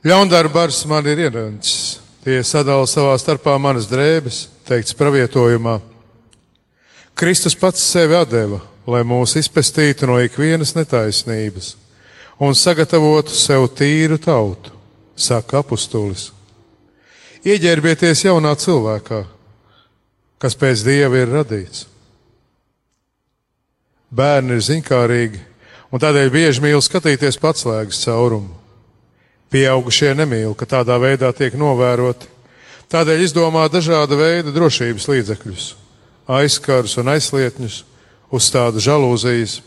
[0.00, 1.98] Ļaundarbars man ir ierancis.
[2.24, 5.78] Tie sadala savā starpā manas drēbes, teikts pravietojumā.
[7.16, 11.74] Kristus pats sevi deva, lai mūs izpestītu no ikvienas netaisnības
[12.40, 14.72] un sagatavotu sev tīru tautu,
[15.16, 16.30] saka apustulis.
[17.44, 19.20] Ieģērbieties jaunā cilvēkā,
[20.40, 21.84] kas pēc dieva ir radīts.
[24.08, 25.44] Bērni ir zinkārīgi
[25.92, 28.59] un tādēļ bieži mīl skatīties patslēgas caurumu.
[29.50, 32.28] Pieaugušie nemīl, ka tādā veidā tiek novēroti.
[32.90, 35.66] Tādēļ izdomā dažāda veida drošības līdzekļus,
[36.30, 37.80] aizkarus un aizlietņus,
[38.34, 39.60] uzstāda žalūzijas.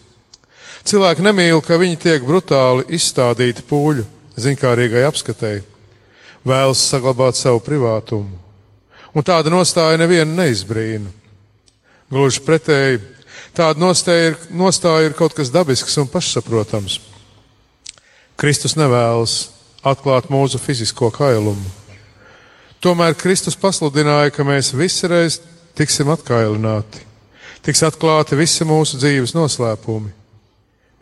[0.87, 4.03] Cilvēki nemīl, ka viņi tiek brutāli izstādīti pūļu,
[4.39, 5.63] zinkārīgai apskatēji,
[6.47, 8.39] vēlas saglabāt savu privātumu.
[9.13, 11.11] Un tāda nostāja nevienu neizbrīna.
[12.11, 12.99] Gluži pretēji,
[13.55, 16.99] tāda nostāja ir, nostāja ir kaut kas dabisks un pašsaprotams.
[18.39, 19.52] Kristus nevēlas
[19.83, 21.71] atklāt mūsu fizisko kailumu.
[22.83, 25.39] Tomēr Kristus pasludināja, ka mēs visi reiz
[25.77, 27.03] tiksim atkailināti,
[27.63, 30.11] tiks atklāti visi mūsu dzīves noslēpumi.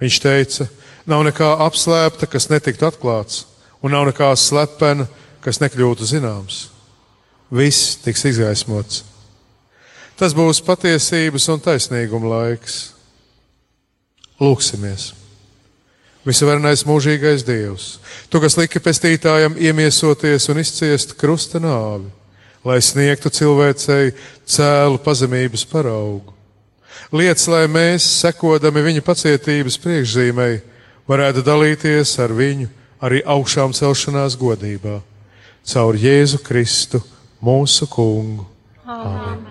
[0.01, 0.67] Viņš teica,
[1.09, 3.45] nav nekā apslēpta, kas netiktu atklāts,
[3.81, 5.07] un nav nekā slepena,
[5.41, 6.67] kas nekļūtu zināms.
[7.51, 9.03] Viss tiks izgaismots.
[10.17, 12.83] Tas būs patiesības un taisnīguma laiks.
[14.41, 15.20] Lūksimies!
[16.21, 17.95] Visvarenais mūžīgais Dievs,
[18.29, 22.11] tu, kas liki pestītājam iemiesoties un izciest krusta nāvi,
[22.67, 24.11] lai sniegtu cilvēcei
[24.45, 26.35] cēlu pazemības paraugu.
[27.11, 30.61] Liec, lai mēs, sekodami viņa pacietības priekšzīmei,
[31.09, 32.69] varētu dalīties ar viņu
[33.01, 34.99] arī augšām celšanās godībā,
[35.73, 37.01] caur Jēzu Kristu,
[37.41, 38.45] mūsu kungu.
[38.85, 39.41] Amen.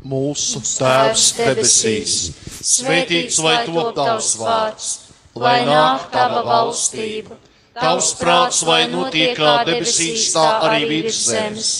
[0.00, 2.16] Mūsu Tēvs debesīs,
[2.64, 4.88] svētīts lai top tavs vārds,
[5.34, 7.36] lai nāk tava valstība,
[7.76, 11.70] tavs prāts, lai notiek kā debesīs, tā arī virs zemes.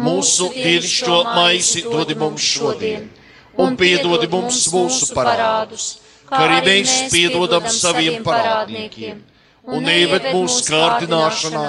[0.00, 3.08] Mūsu dienascho maisi dodi mums šodien,
[3.58, 5.98] un piedodi mums mūsu parādus,
[6.28, 9.18] kā arī mēs piedodam saviem parādniekiem,
[9.66, 11.66] un neieved mūsu kārdināšanā,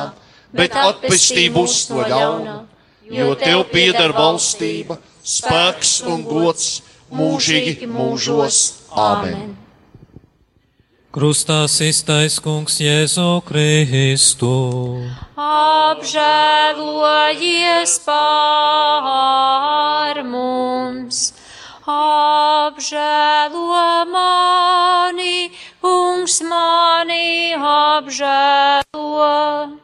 [0.53, 2.59] bet atpestī mūs no ļauna,
[3.09, 6.69] jo tev pieder valstība, spēks un gods
[7.09, 8.61] mūžīgi mūžos.
[8.91, 9.60] Āmen!
[11.11, 15.03] Krustā iztais kungs Jēzu Kristu.
[15.35, 21.35] Apžēlojies pār mums,
[21.83, 25.51] apžēlo mani,
[25.83, 29.75] kungs mani apžēlo.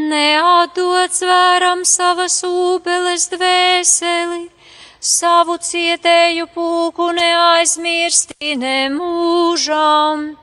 [0.00, 4.48] Neatdod zvēram savas ūbeles dvēseli,
[4.96, 10.40] savu cietēju pūku neaizmirsti nemūžam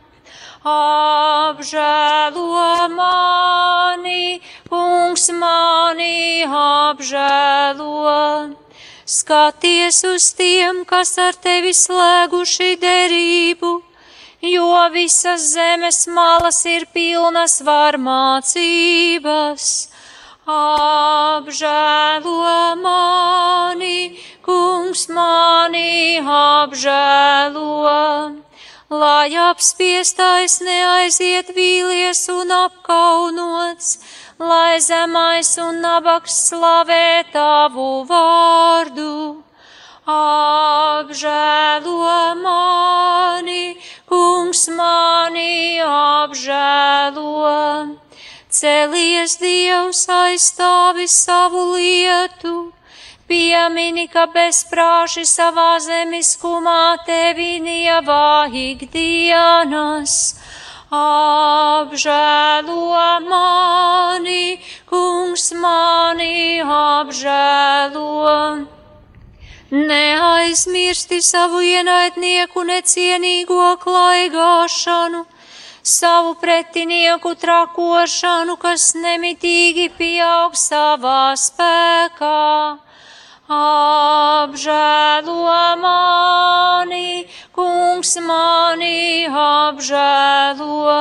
[0.64, 2.40] apžēlo
[2.94, 8.54] mani, kungs mani apžēlo.
[9.06, 13.82] Skaties uz tiem, kas ar tevi slēguši derību,
[14.46, 19.90] jo visas zemes malas ir pilnas varmācības.
[20.46, 28.51] Apžēlo mani, kungs mani apžēlo
[28.92, 33.94] lai apspiestais neaiziet vīlies un apkaunots,
[34.36, 39.40] lai zemais un nabaks slavē tavu vārdu.
[40.12, 41.96] Apžēlo
[42.44, 43.80] mani,
[44.12, 47.96] kungs mani apžēlo.
[48.52, 52.74] Celies Dievs aizstāvi savu lietu
[53.32, 60.16] Piemini, ka bezprāši savā zemiskumā tevi nievā ikdienas.
[60.92, 62.90] Apžēlo
[63.30, 64.60] mani,
[64.92, 68.36] kungs mani apžēlo.
[69.72, 75.24] Neaizmirsti savu ienaidnieku necienīgo klaigāšanu,
[75.96, 82.91] savu pretinieku trakošanu, kas nemitīgi pieaug savā spēkā
[83.52, 85.36] apžēlo
[85.82, 90.96] mani, kungs mani apžēlo,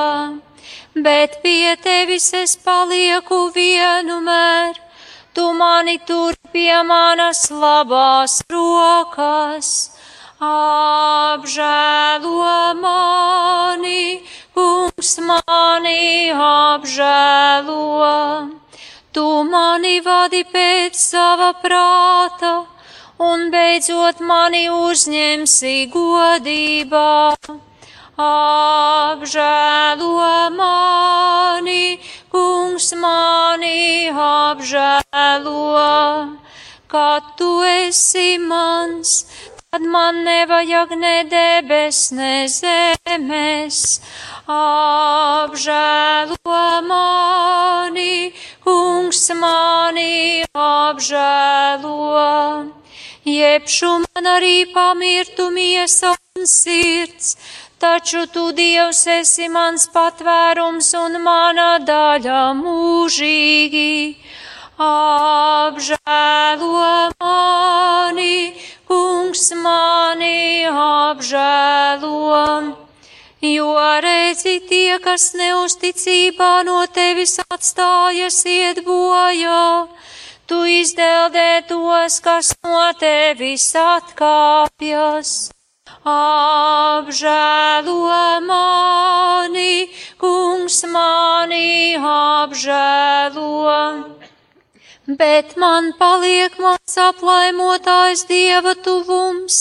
[1.06, 4.74] bet pie tevis es palieku vienmēr,
[5.35, 9.70] tu mani tur pie manas labās rokas.
[10.40, 11.55] Apžēlo
[12.81, 14.24] mani,
[14.56, 17.90] kungs mani apžēlo.
[19.11, 22.51] Tu mani vadi pēc sava prāta,
[23.19, 27.35] un beidzot mani uzņemsi godībā.
[28.27, 31.99] Apžēlo mani,
[32.31, 35.59] kungs mani apžēlo,
[36.95, 39.24] kad tu esi mans,
[39.72, 44.01] tad man nevajag ne debes, ne zemes.
[44.51, 46.34] Apžēlo
[46.90, 48.34] mani,
[48.64, 52.26] kungs mani apžēlo.
[53.22, 57.36] Jebšu man arī pamirtu miesa un sirds,
[57.78, 63.94] taču tu, Dievs, esi mans patvērums un mana daļa mūžīgi.
[64.81, 66.01] Apžēlo
[67.20, 68.57] mani,
[68.89, 72.81] kungs mani apžēlo
[73.40, 73.73] jo
[74.05, 79.89] redzi tie, kas neusticībā no tevis atstājas iet bojā.
[80.47, 85.51] Tu izdeldē tos, kas no tevis atkāpjas.
[86.05, 87.40] Apžēlo
[88.44, 89.89] mani,
[90.20, 94.19] kungs mani apžēlo.
[95.19, 99.57] Bet man paliek mans aplaimotājs dieva tuvums,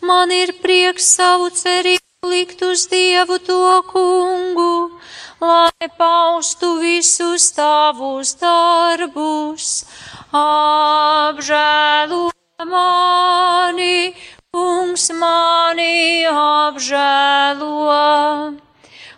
[0.00, 4.96] man ir prieks savu cerību likt uz Dievu to kungu,
[5.44, 9.84] lai paustu visus tavus darbus.
[10.32, 12.30] Apžēlo
[12.64, 14.14] mani,
[14.54, 17.92] kungs mani apžēlo.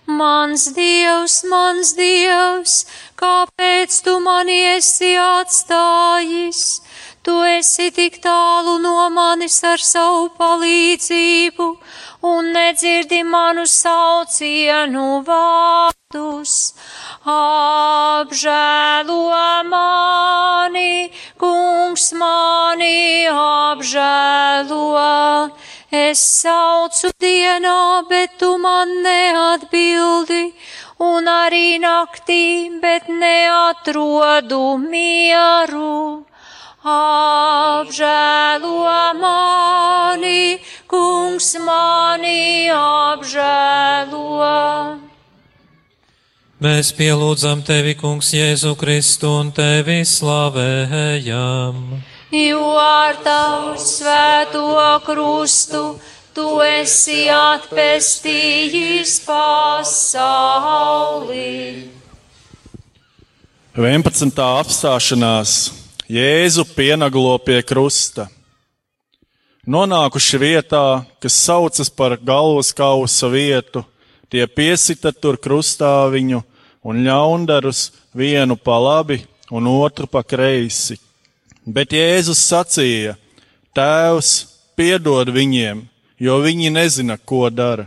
[0.06, 2.86] Mans Dievs, mans Dievs,
[3.20, 6.62] kāpēc tu mani esi atstājis?
[7.26, 11.66] Tu esi tik tālu no manis ar savu palīdzību
[12.30, 16.52] un nedzirdi manu saucienu vārdus.
[17.26, 19.20] apžēlo
[19.72, 24.96] mani, kungs mani apžēlo.
[25.90, 30.42] Es saucu dienā, bet tu man neatbildi,
[30.98, 36.24] un arī naktī, bet neatrodu mieru.
[36.86, 38.78] Apžēlo
[39.18, 44.46] mani, kungs mani apžēlo.
[46.56, 51.82] Mēs pielūdzam tevi, Kungs, Jēzu Kristu un tevi slavējam.
[52.32, 54.64] Jo ar tavu svēto
[55.04, 55.82] krustu
[56.36, 60.28] tu esi atpestījis pasauli.
[63.76, 64.44] 11.
[64.44, 65.54] apstāšanās
[66.12, 68.28] Jēzu pienaglo pie krusta.
[69.64, 73.80] Nonākuši vietā, kas saucas par galvas kausa vietu,
[74.28, 76.44] tie piesita tur krustā viņu
[76.84, 81.00] un ļaundarus vienu pa labi un otru pa kreisi.
[81.64, 83.16] Bet Jēzus sacīja:
[83.74, 84.46] Tēvs,
[84.76, 87.86] piedod viņiem, jo viņi nezina, ko dara.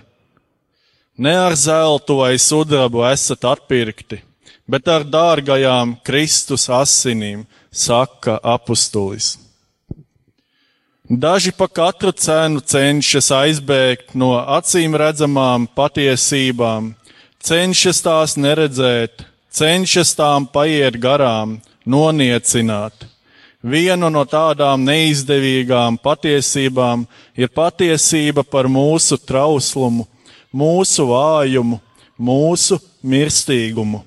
[1.18, 4.22] Ne ar zeltu vai sudrabu esat atpirkti,
[4.68, 9.38] bet ar dārgajām Kristus asinīm, saka apustulis.
[11.10, 16.92] Daži pa katru cenu cenšas aizbēgt no acīm redzamām patiesībām,
[17.42, 22.94] cenšas tās neredzēt, cenšas tām paiet garām, noniecināt.
[23.60, 27.02] Viena no tādām neizdevīgām patiesībām
[27.36, 30.06] ir patiesība par mūsu trauslumu,
[30.56, 31.82] mūsu vājumu,
[32.16, 34.06] mūsu mirstīgumu.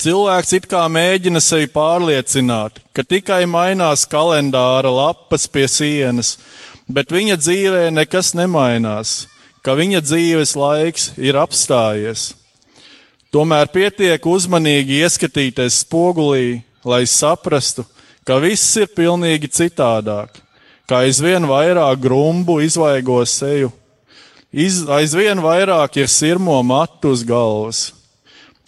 [0.00, 6.36] Cilvēks it kā mēģina sevi pārliecināt, ka tikai mainās kalendāra lapas pie sienas,
[6.88, 9.26] bet viņa dzīvē nekas nemainās,
[9.64, 12.34] ka viņa dzīves laiks ir apstājies.
[13.32, 17.86] Tomēr pietiek uzmanīgi ieskatīties spogulī, lai saprastu,
[18.30, 20.38] ka viss ir pilnīgi citādāk,
[20.86, 23.72] ka aizvien vairāk grumbu izvaigo seju,
[24.54, 27.88] iz, aizvien vairāk ir sirmo matu uz galvas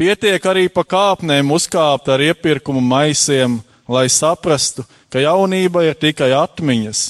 [0.03, 4.83] Pietiek arī pa kāpnēm uzkāpt ar iepirkumu maisiem, lai saprastu,
[5.13, 7.03] ka jaunība ir tikai atmiņas.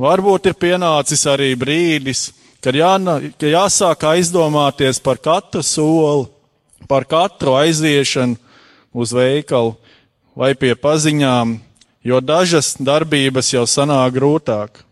[0.00, 2.30] Varbūt ir pienācis arī brīdis,
[2.64, 2.94] kad, jā,
[3.36, 6.28] kad jāsāk aizdomāties par katru soli,
[6.88, 8.38] par katru aiziešanu
[8.96, 9.74] uz veikalu
[10.32, 11.56] vai pie paziņām,
[12.06, 14.82] jo dažas darbības jau sanāk grūtāk.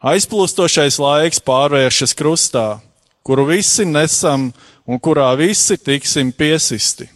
[0.00, 2.80] Aizplūstošais laiks pārvēršas krustā,
[3.22, 4.48] kuru visi nesam
[4.88, 7.06] un kurā visi tiksim piesisti.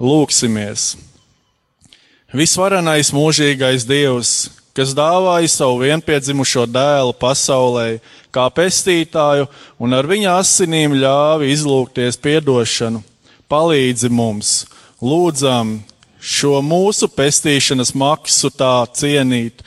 [0.00, 0.94] Lūksimies!
[2.36, 4.30] Visvarenais mūžīgais Dievs,
[4.76, 7.98] kas dāvāja savu vienpiedzimušo dēlu pasaulē,
[8.34, 9.46] kā pestītāju
[9.80, 13.02] un ar viņa asinīm ļāvi izlūgties piedošanu,
[13.48, 14.56] palīdzi mums,
[15.00, 15.78] lūdzam
[16.20, 19.62] šo mūsu pestīšanas maksu tā cienīt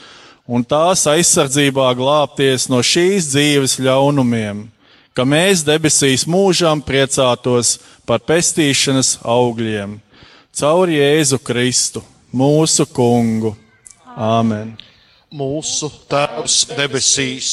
[0.50, 4.68] un tās aizsardzībā glābties no šīs dzīves ļaunumiem
[5.14, 7.78] ka mēs debesīs mūžām priecātos
[8.08, 9.98] par pestīšanas augļiem.
[10.56, 12.02] Caur Jēzu Kristu,
[12.32, 13.54] mūsu kungu.
[14.16, 14.74] Āmen!
[15.30, 17.50] Mūsu Tēvs debesīs,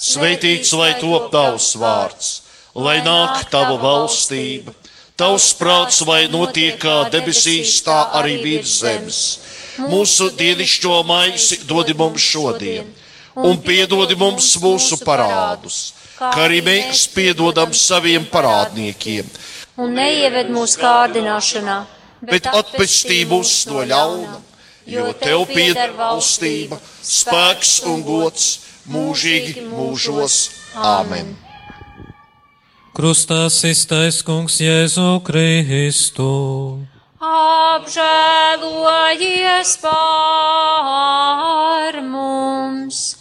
[0.00, 2.30] svētīts lai top tavs vārds,
[2.72, 4.72] lai nāk tava valstība,
[5.18, 9.20] tavs prāts, lai notiek kā debesīs, tā arī virs zemes.
[9.78, 12.88] Mūsu dienascho maisi dodi mums šodien,
[13.36, 15.88] un piedodi mums mūsu parādus
[16.18, 19.26] kā arī mēs piedodam saviem parādniekiem.
[19.78, 21.78] Un neieved mūsu kārdināšanā,
[22.26, 24.40] bet atpestī mūs no ļauna,
[24.90, 28.48] jo tev pieder valstība, spēks un gods
[28.90, 30.40] mūžīgi mūžos.
[30.78, 31.36] Āmen!
[32.98, 36.82] Krustā iztais kungs Jēzu Kristu.
[37.22, 43.18] Apžēlojies pār mums!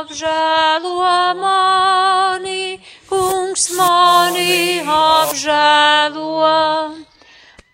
[0.00, 6.96] apžēlo mani, kungs mani apžēlo.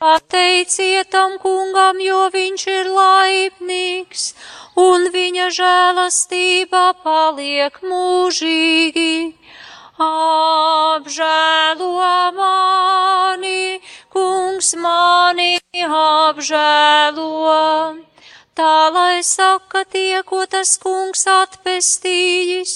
[0.03, 4.35] Pateiciet tam kungam, jo viņš ir laipnīgs,
[4.77, 9.33] un viņa žēlastība paliek mūžīgi.
[9.99, 11.93] Apžēlo
[12.37, 13.81] mani,
[14.13, 17.33] kungs mani apžēlo
[18.57, 22.73] tā lai saka tie, ko tas kungs atpestījis,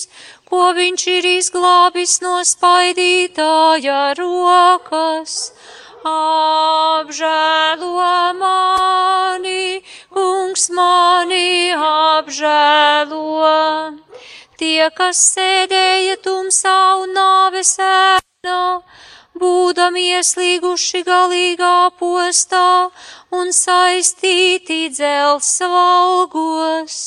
[0.51, 5.36] ko viņš ir izglābis no spaidītāja rokas.
[6.10, 7.94] Apžēlo
[8.42, 9.80] mani,
[10.12, 13.34] kungs mani apžēlo.
[14.61, 18.59] Tie, kas sēdēja tumsā un nāves ēnā,
[19.41, 22.66] būdami ieslīguši galīgā postā
[23.41, 27.01] un saistīti dzels valgos.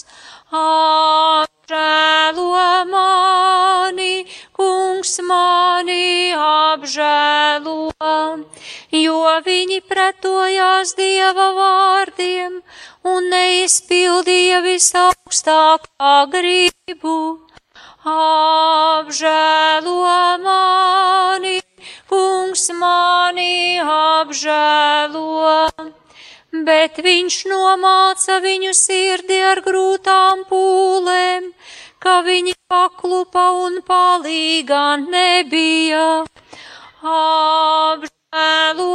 [1.64, 2.60] Apžēlo
[2.92, 7.94] mani, kungs mani apžēlo,
[8.92, 12.60] jo viņi pretojās Dieva vārdiem
[13.08, 17.40] un neizpildīja visaugstākā gribu.
[18.04, 19.96] Apžēlo
[20.44, 21.62] mani,
[22.12, 26.03] kungs mani apžēlo
[26.54, 31.50] bet viņš nomāca viņu sirdi ar grūtām pūlēm,
[31.98, 36.26] ka viņi paklupa un palīgā nebija.
[37.02, 38.86] Apžēlo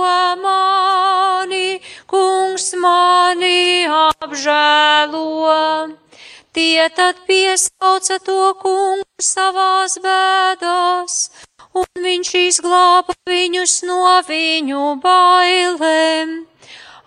[0.42, 5.96] mani, kungs mani apžēlo.
[6.54, 11.30] Tie tad piesauca to kungu savās bēdās,
[11.74, 16.46] un viņš izglāba viņus no viņu bailēm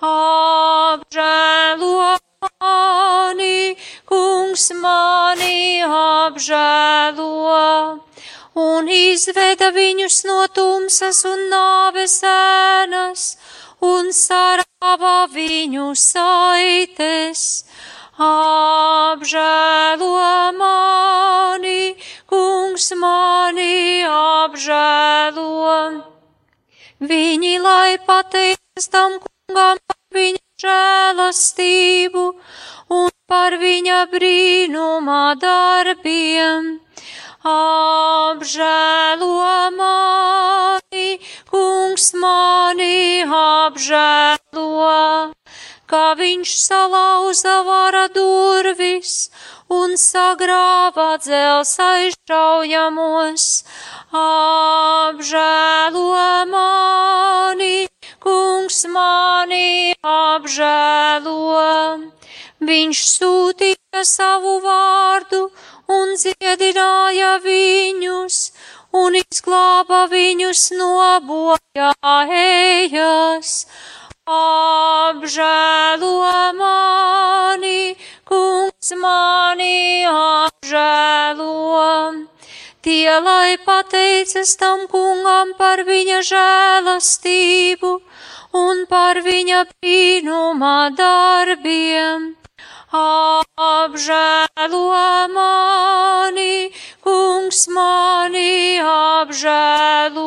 [0.01, 3.77] apžēlo mani,
[4.09, 8.01] kungs mani apžēlo,
[8.57, 13.37] un izveda viņus no tumsas un nāves ēnas,
[13.81, 17.65] un sarāvā viņu saites.
[18.21, 20.09] Apžēlo
[20.57, 21.95] mani,
[22.29, 25.77] kungs mani apžēlo.
[27.01, 29.79] Viņi lai pateicas tam kungam
[30.61, 32.23] žēlastību
[32.93, 36.67] un par viņa brīnumā darbiem.
[37.51, 39.29] Apžēlo
[39.77, 41.07] mani,
[41.49, 45.33] kungs mani apžēlo,
[45.89, 49.15] kā viņš salauza vara durvis
[49.73, 53.47] un sagrāva dzels aizšaujamos.
[54.21, 56.05] Apžēlo
[56.53, 57.90] mani,
[58.21, 61.65] kungs mani apžēlo.
[62.61, 65.41] Viņš sūtīja savu vārdu
[65.89, 68.37] un dziedināja viņus
[69.01, 70.91] un izglāba viņus no
[71.25, 71.93] bojā
[72.37, 73.65] ejas.
[74.31, 76.13] Apžēlo
[76.59, 77.95] mani,
[78.29, 81.49] kungs mani apžēlo.
[82.81, 87.91] Tie, lai pateicas tam kungam par viņa žēlastību
[88.53, 92.35] un par viņa brīnumā darbiem.
[92.91, 94.81] Apžēlo
[95.31, 96.71] mani,
[97.05, 100.25] kungs mani apžēlo.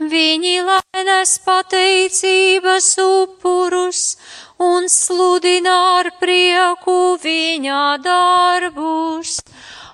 [0.00, 4.16] Viņi lainas pateicības upurus
[4.58, 9.38] un sludina ar prieku viņa darbus.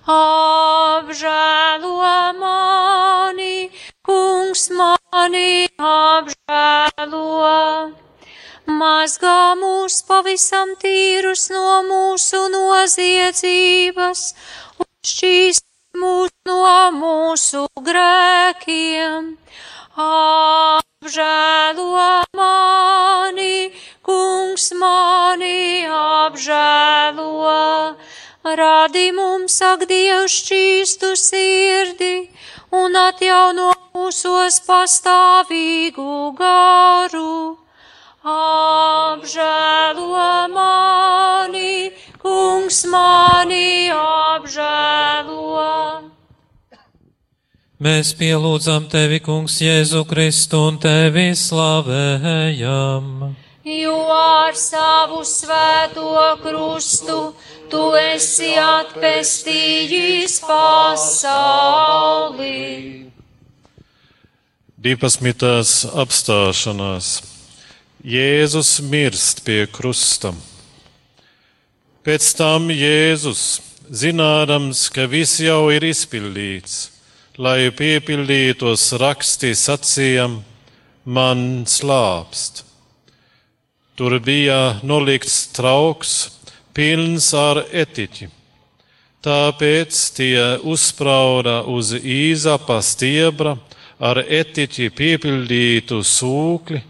[0.08, 2.00] Apžēlo
[2.40, 3.68] mani,
[4.06, 4.95] kungs mani
[5.78, 7.92] apžēlo.
[8.66, 14.22] Mazgā mūs pavisam tīrus no mūsu noziedzības
[15.06, 15.64] šķīst
[15.96, 16.58] mūs no
[16.98, 19.36] mūsu grēkiem.
[19.96, 23.70] Apžēlo mani,
[24.02, 27.62] kungs mani apžēlo.
[28.46, 32.14] Rādi mums, ak, Dievs, šķīstu sirdi
[32.76, 37.56] un atjauno mūsos pastāvīgu garu.
[38.26, 45.70] Apžēlo mani, kungs mani apžēlo.
[47.86, 53.34] Mēs pielūdzam tevi, kungs, Jēzu Kristu un tevi slavējam.
[53.66, 56.10] Jo ar savu svēto
[56.42, 57.34] krustu
[57.70, 62.56] tu esi atpestījis pasauli.
[64.76, 65.88] 12.
[65.96, 67.06] apstāšanās.
[68.04, 70.34] Jēzus mirst pie krusta.
[72.04, 76.90] Pēc tam Jēzus, zinādams, ka viss jau ir izpildīts,
[77.40, 80.42] lai piepildītos rakstī sacījam,
[81.08, 82.66] man slāpst.
[83.96, 86.12] Tur bija nolikts trauks,
[86.76, 88.28] pilns ar etiķi.
[89.24, 90.36] Tāpēc tie
[90.68, 93.56] uzsprauda uz īzapa stiebra
[93.98, 96.82] ar etiķi piepildītu sūkli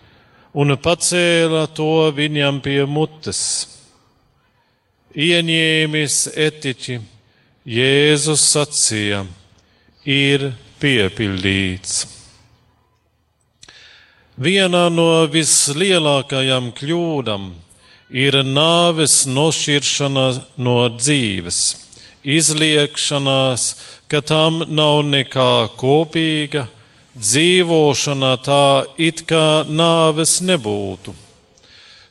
[0.57, 3.41] un pacēla to viņam pie mutes.
[5.17, 6.99] Ieņēmis etiķi,
[7.67, 9.25] Jēzus sacīja,
[10.05, 12.05] ir piepildīts.
[14.37, 17.49] Viena no vislielākajām kļūdām
[18.13, 20.27] ir nāves nošķiršana
[20.61, 21.61] no dzīves,
[22.23, 23.65] izliekšanās,
[24.13, 26.67] ka tam nav nekā kopīga,
[27.17, 31.15] dzīvošana tā it kā nāves nebūtu.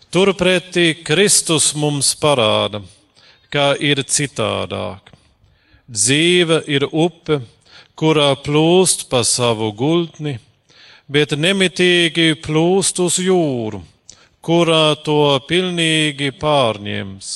[0.09, 2.81] Turpretī Kristus mums parāda,
[3.53, 5.11] kā ir citādāk.
[5.85, 7.41] Dzīve ir upe,
[7.95, 10.39] kurā plūst pa savu gultni,
[11.07, 13.83] bet nemitīgi plūst uz jūru,
[14.41, 17.35] kurā to pilnīgi pārņems,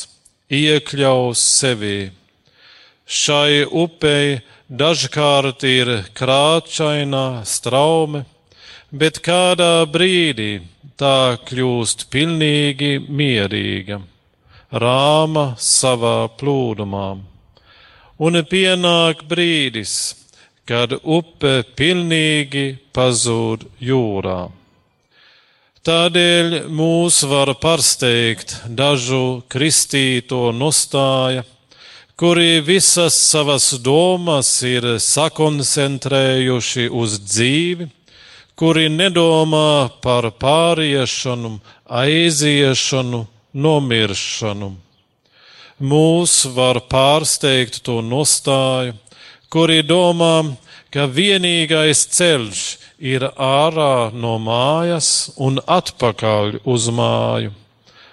[0.50, 2.00] iekļaus sevi.
[3.10, 4.40] Šai upei
[4.70, 8.24] dažkārt ir krāčaina straume,
[8.92, 10.62] bet kādā brīdī
[11.00, 14.00] tā kļūst pilnīgi mierīga,
[14.72, 17.10] rāma savā plūdumā.
[18.20, 20.16] Un pienāk brīdis,
[20.70, 24.50] kad upe pilnīgi pazūd jūrā.
[25.88, 31.46] Tādēļ mūs var pārsteigt dažu kristīto nostāja,
[32.20, 37.86] kuri visas savas domas ir sakoncentrējuši uz dzīvi,
[38.60, 41.54] kuri nedomā par pāriešanu,
[41.88, 43.22] aiziešanu,
[43.54, 44.68] nomiršanu.
[45.80, 48.98] Mūs var pārsteigt to nostāju,
[49.48, 50.58] kuri domā,
[50.92, 52.66] ka vienīgais ceļš
[53.00, 57.56] ir ārā no mājas un atpakaļ uz māju,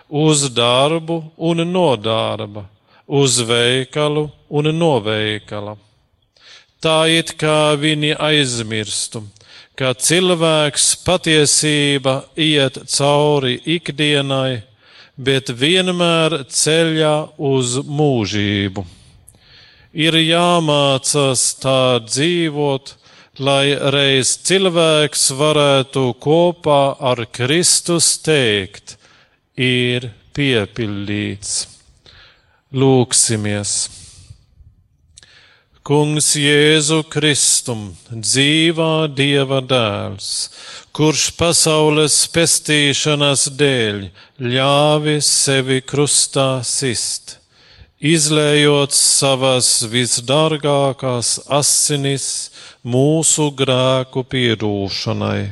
[0.06, 1.20] uz darbu
[1.50, 2.68] un no darba,
[3.06, 5.76] uz veikalu un no veikala.
[6.82, 9.24] Tā it kā viņi aizmirstu,
[9.78, 14.62] ka cilvēks patiesība iet cauri ikdienai,
[15.16, 18.84] bet vienmēr ceļā uz mūžību
[19.96, 22.92] ir jāmācās tā dzīvot,
[23.40, 26.80] lai reiz cilvēks varētu kopā
[27.10, 28.96] ar Kristus teikt,
[29.56, 31.75] ir piepildīts.
[32.76, 33.70] Lūksimies!
[35.86, 40.26] Kungs Jēzu Kristum, dzīvā Dieva dēls,
[40.92, 44.02] kurš pasaules pestīšanas dēļ
[44.56, 47.38] ļāvi sevi krustā sist
[47.96, 52.26] izlējot savas visdārgākās asinis
[52.84, 55.46] mūsu grēku piedūšanai.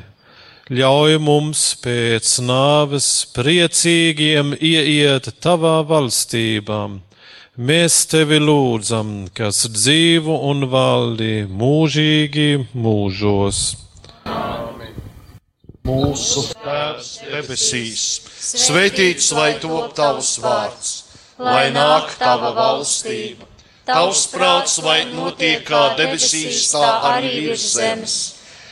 [0.72, 6.80] Ļauj mums pēc nāves priecīgiem ieiet tavā valstībā.
[7.54, 13.62] Mēs tevi lūdzam, kas dzīvo un valdi mūžīgi mūžos.
[14.26, 14.98] Amen.
[15.86, 18.04] Mūsu Tēvs debesīs,
[18.66, 20.94] svētīts lai top tavs vārds
[21.38, 23.46] lai nāk tava valstība.
[23.84, 28.14] Tavs prāts, lai notiek kā debesīs, tā arī virs zemes.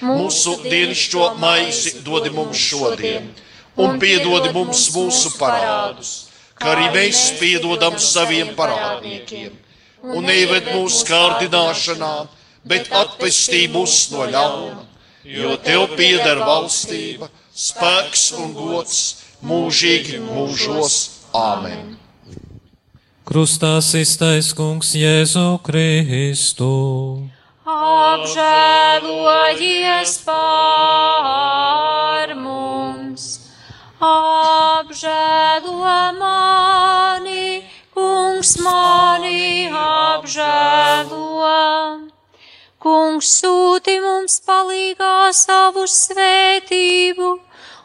[0.03, 3.29] Mūsu dienascho maizi dodi mums šodien,
[3.77, 6.32] un piedodi mums mūsu parādus,
[6.63, 9.59] kā arī mēs piedodam saviem parādniekiem.
[10.03, 12.15] Un neived mūsu kārdināšanā,
[12.67, 14.83] bet atpestī mūs no ļauna,
[15.23, 19.03] jo tev pieder valstība, spēks un gods
[19.47, 21.23] mūžīgi mūžos.
[21.33, 22.03] Āmen!
[23.23, 27.31] Krustā iztais kungs Jēzu Kristu.
[27.63, 33.42] Apžēlojies pār mums,
[34.03, 37.63] apžēlo mani,
[37.95, 41.53] kungs mani apžēlo.
[42.83, 47.31] Kungs sūti mums palīgā savu svētību,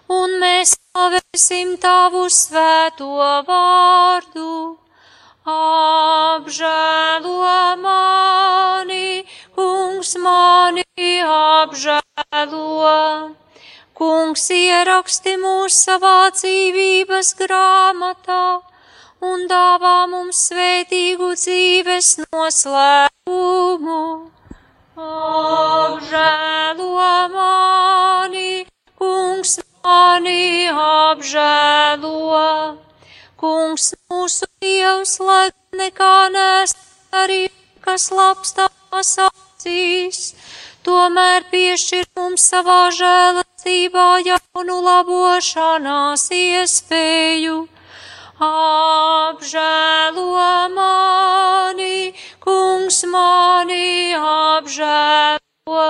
[0.09, 3.13] un mēs slavēsim tavu svēto
[3.45, 4.77] vārdu
[5.47, 6.57] apžēlo
[7.85, 9.23] mani,
[9.55, 10.83] kungs mani
[11.37, 12.97] apžēlo.
[13.97, 18.41] Kungs ieraksti mūs savā dzīvības grāmatā
[19.25, 24.03] un dāvā mums svētīgu dzīves noslēgumu.
[25.07, 28.51] Apžēlo mani,
[29.01, 32.45] kungs mani apžēlo.
[33.41, 35.49] Kungs mūsu Dievs, lai
[35.81, 36.77] nekā nes
[37.25, 37.47] arī,
[37.81, 40.21] kas labs tavās acīs,
[40.87, 47.57] tomēr piešķir mums savā žēlastībā jaunu labošanās iespēju.
[48.47, 50.45] Apžēlo
[50.77, 52.13] mani,
[52.45, 55.89] kungs mani apžēlo,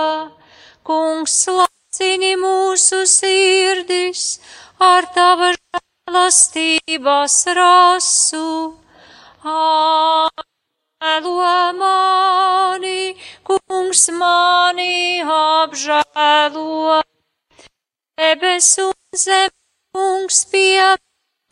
[0.88, 4.28] kungs lacini mūsu sirdis
[4.80, 8.48] ar tava žēlastības rasu.
[9.44, 10.57] Apžēlo
[11.74, 17.02] mani, kungs mani apžēlo.
[18.18, 19.50] Debes un zem,
[19.94, 20.98] kungs pie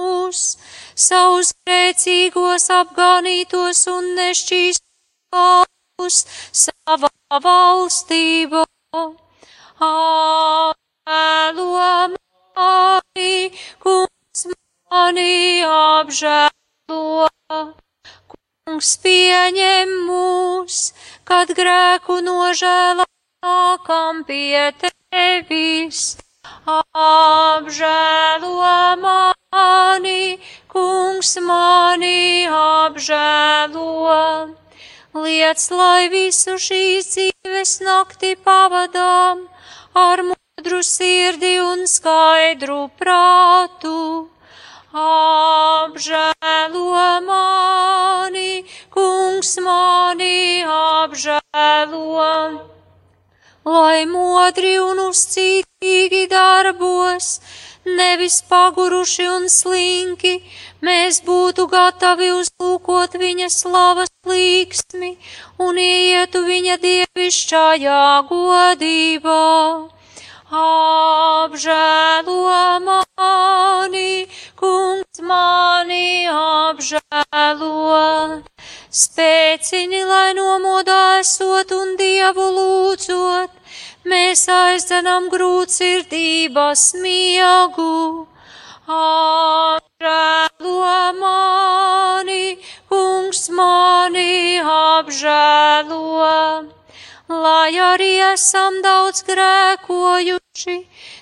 [0.01, 0.57] mūs,
[0.95, 6.15] savus grēcīgos apganītos un nešķīstos
[6.51, 7.09] savā
[7.47, 8.65] valstībā.
[9.77, 11.69] apžēlo
[12.57, 14.47] mani, kungs
[14.89, 17.29] mani apžēlo.
[18.65, 20.77] Kungs pieņem mūs,
[21.29, 23.03] kad grēku nožēlā
[23.45, 25.99] nākam pie tevis.
[27.03, 28.71] Apžēlo
[29.03, 30.41] mani,
[30.73, 34.17] kungs mani apžēlo.
[35.13, 39.45] Liec, lai visu šīs dzīves nakti pavadām
[39.93, 43.99] ar modru sirdi un skaidru prātu.
[44.95, 46.87] Apžēlo
[47.27, 48.63] mani,
[48.95, 52.31] kungs mani apžēlo
[53.65, 57.39] lai modri un uzcītīgi darbos,
[57.85, 60.35] nevis paguruši un slinki,
[60.85, 65.15] mēs būtu gatavi uzlūkot viņa slavas līksmi
[65.65, 69.41] un ietu viņa dievišķājā godībā.
[70.55, 72.35] Apžēlo
[72.87, 77.71] mani, kungs mani apžēlo.
[78.99, 83.51] Spēcini, lai nomodā esot un dievu lūdzot,
[84.07, 88.27] mēs aizdzenam grūtsirdības miegu.
[89.01, 90.79] Apžēlo
[91.19, 92.45] mani,
[92.87, 96.01] kungs mani apžēlo,
[97.29, 100.77] lai arī esam daudz grēkojuši,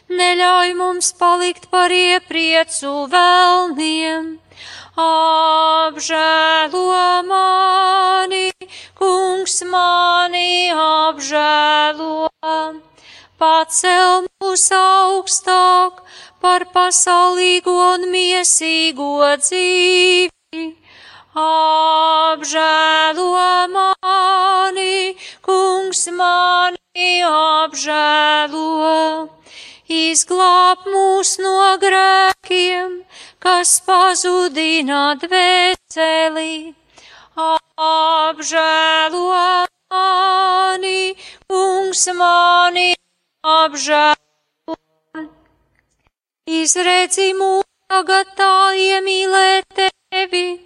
[0.10, 4.40] neļauj mums palikt par iepriecu vēlniem
[5.00, 6.84] apžēlo
[7.26, 8.52] mani,
[9.00, 12.30] kungs mani apžēlo.
[13.40, 16.04] Pacel mūs augstāk
[16.40, 20.83] par pasaulīgo un miesīgo dzīvi.
[21.34, 23.26] Apžēlo
[23.74, 29.34] mani, kungs mani apžēlo.
[29.90, 33.02] Izglāb mūs no grēkiem,
[33.42, 36.78] kas pazudina dvēseli.
[37.34, 39.26] Apžēlo
[39.90, 41.18] mani,
[41.50, 42.94] kungs mani
[43.42, 44.78] apžēlo.
[46.46, 49.82] Izredzi mūs tagad tā iemīlēt
[50.14, 50.62] tevi,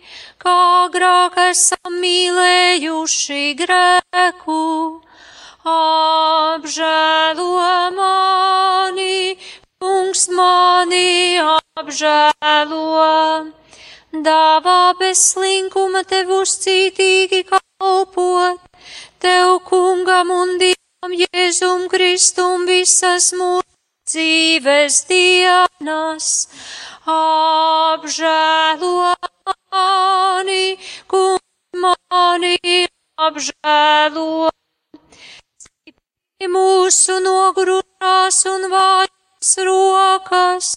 [0.48, 0.56] kā
[0.86, 4.60] agrāk esam mīlējuši grēku.
[5.68, 7.48] Apžēlo
[7.98, 9.36] mani,
[9.82, 13.12] kungs mani apžēlo.
[14.30, 18.64] Dāvā bez slinkuma tev uzcītīgi kalpot,
[19.20, 23.67] tev kungam un dievam Jēzum Kristum visas mūsu
[24.08, 26.28] dzīves dienas.
[27.08, 29.16] Apžēlo
[29.72, 30.78] mani,
[31.12, 32.88] kungs mani
[33.28, 34.48] apžēlo.
[36.48, 40.68] Mūsu nogurušās un vājas rokas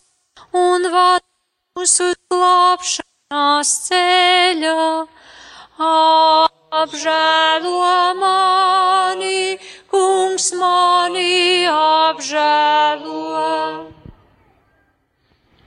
[0.56, 1.22] un vād
[1.78, 4.76] mūsu glābšanās ceļā.
[6.80, 9.58] Apžēlo mani,
[9.90, 13.20] kungs mani apžēlo.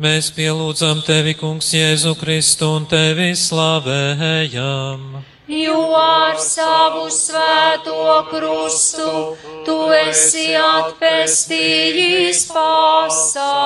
[0.03, 5.23] Mēs pielūdzam tevi, kungs, Jēzu Kristu un tevi slavējam.
[5.47, 9.37] Jo ar savu svēto krustu
[9.67, 13.63] tu esi atpestījis pasauli.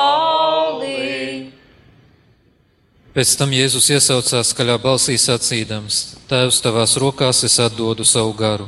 [3.17, 8.67] Pēc tam Jēzus iesaucās skaļā balsī sacīdams: Tēvs, tavās rokās es atdodu savu garu.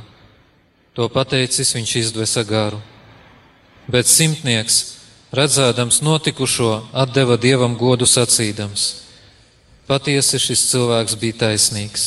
[0.97, 2.79] To pateicis, viņš izdvesa garu.
[3.89, 4.99] Bet simtnieks,
[5.33, 8.87] redzēdams notikušo, atdeva dievam godu sacīdams:
[9.89, 12.03] Patiesi šis cilvēks bija taisnīgs.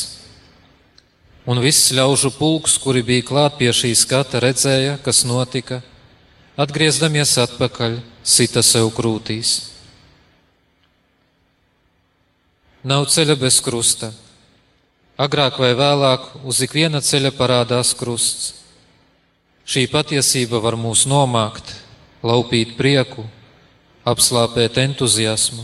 [1.43, 5.81] Un viss ļaužu pulks, kuri bija klāt pie šī skata, redzēja, kas notika,
[6.55, 9.57] atgriezdamies atpakaļ, sita sev krūtīs.
[12.87, 14.13] Nav ceļa bez krusta.
[15.19, 18.62] Agrāk vai vēlāk uz ikviena ceļa parādās krusts.
[19.63, 21.69] Šī patiesība var mūs nomākt,
[22.23, 23.23] laupīt prieku,
[24.03, 25.63] apslāpēt entuziasmu.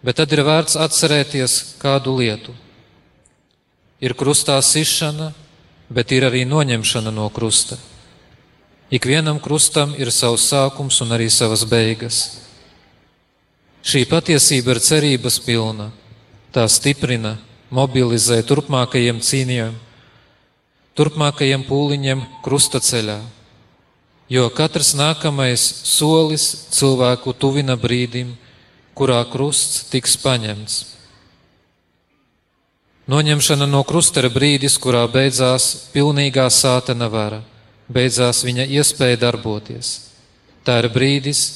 [0.00, 2.54] Bet tad ir vērts atcerēties kādu lietu.
[4.00, 5.32] Ir krustā sišana,
[5.90, 7.76] bet ir arī noņemšana no krusta.
[8.88, 12.38] Ikvienam krustam ir savs sākums un arī savas beigas.
[13.84, 15.90] Šī patiesība ir cerības pilna.
[16.54, 17.36] Tā stiprina,
[17.68, 19.74] mobilizē turpmākajiem cīņiem,
[20.98, 23.20] turpmākajiem pūliņiem krustaceļā.
[24.28, 28.34] Jo katrs nākamais solis cilvēku tuvina brīdim,
[28.98, 30.82] kurā krusts tiks paņemts.
[33.08, 37.40] Noņemšana no krusta ir brīdis, kurā beidzās pilnīgā sātena vara,
[37.88, 39.94] beidzās viņa iespēja darboties.
[40.60, 41.46] Tā ir brīdis,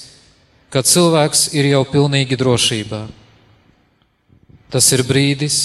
[0.73, 3.05] kad cilvēks ir jau pilnīgi drošībā.
[4.73, 5.59] Tas ir brīdis,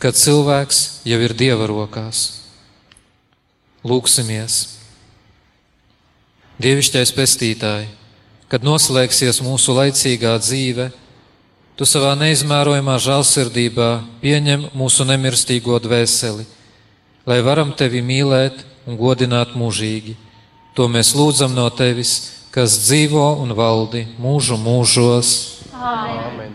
[0.00, 2.39] kad cilvēks jau ir dieva rokās.
[3.84, 4.56] Lūksimies!
[6.60, 7.88] Dievišķais pestītāji,
[8.52, 10.90] kad noslēgsies mūsu laicīgā dzīve,
[11.80, 13.86] Tu savā neizmērojamā žēlsirdībā
[14.20, 16.42] pieņem mūsu nemirstīgo dvēseli,
[17.24, 20.12] lai varam tevi mīlēt un godināt mūžīgi.
[20.76, 22.12] To mēs lūdzam no tevis,
[22.52, 25.30] kas dzīvo un valdi mūžu mūžos.
[25.72, 26.52] Amen.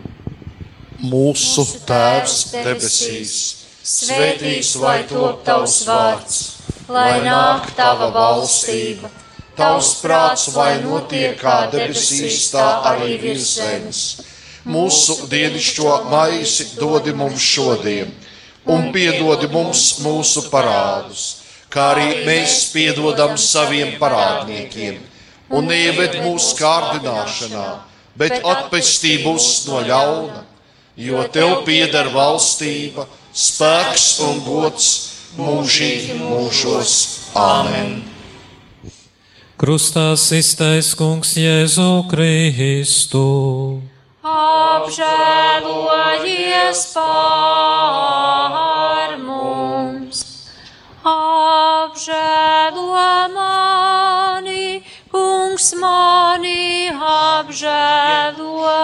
[1.02, 3.35] Mūsu Tēvs debesīs,
[3.81, 6.39] svētīts lai top tavs vārds,
[6.90, 9.10] lai nāk tava valstība,
[9.57, 14.02] tavs prāts, lai notiek kā debesīs, tā arī virs zemes.
[14.66, 18.10] mūsu dienascho maizi dodi mums šodien,
[18.66, 24.98] un piedodi mums mūsu parādus, kā arī mēs piedodam saviem parādniekiem,
[25.49, 27.68] un neieved mūsu kārdināšanā,
[28.18, 30.41] bet atpestī mūs no ļauna,
[30.98, 33.06] jo tev pieder valstība,
[33.36, 36.94] spēks un gods mūžīgi mūžos.
[37.36, 38.03] Āmen!
[39.56, 43.28] Krustā iztais kungs Jēzu Kristu
[44.86, 50.20] apžēlojies par mums.
[51.06, 53.06] Apžēlo
[53.36, 54.84] mani,
[55.14, 58.82] kungs mani apžēlo.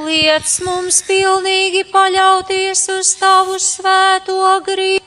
[0.00, 5.04] Liec mums pilnīgi paļauties uz tavu svēto gribu,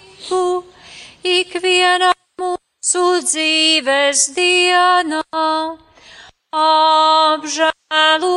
[1.24, 5.24] ikvienā mūsu dzīves dienā.
[6.54, 8.32] Apžēlo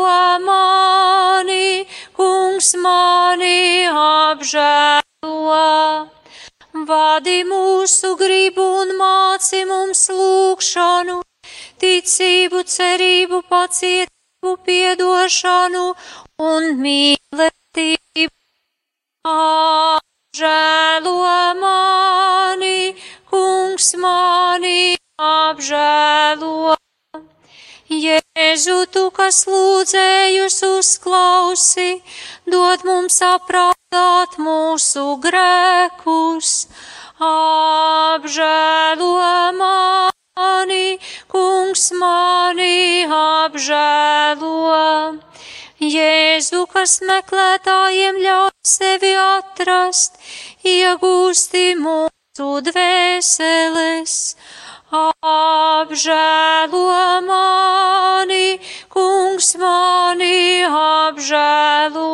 [0.44, 1.86] mani,
[2.16, 5.62] kungs mani apžēlo.
[6.86, 11.20] Vadi mūsu gribu un māci mums lūgšanu,
[11.80, 15.86] ticību, cerību, pacietību, piedošanu
[16.50, 18.32] un mīlestību.
[20.36, 22.92] Apžēlo mani,
[23.32, 26.76] kungs mani apžēlo.
[27.88, 32.02] Jēzu, tu, kas lūdzējus uzklausi,
[32.44, 36.68] dod mums apraudāt mūsu grēkus.
[37.16, 39.12] Apžēlo
[39.56, 40.98] mani,
[41.32, 44.84] kungs mani apžēlo.
[45.80, 48.35] Jēzu, kas meklētājiem ļauj
[48.66, 50.18] sevi atrast,
[50.66, 54.14] iegūsti mūsu dvēseles
[55.26, 56.82] apžēlo
[57.26, 58.58] mani,
[58.92, 62.10] kungs mani apžēlo.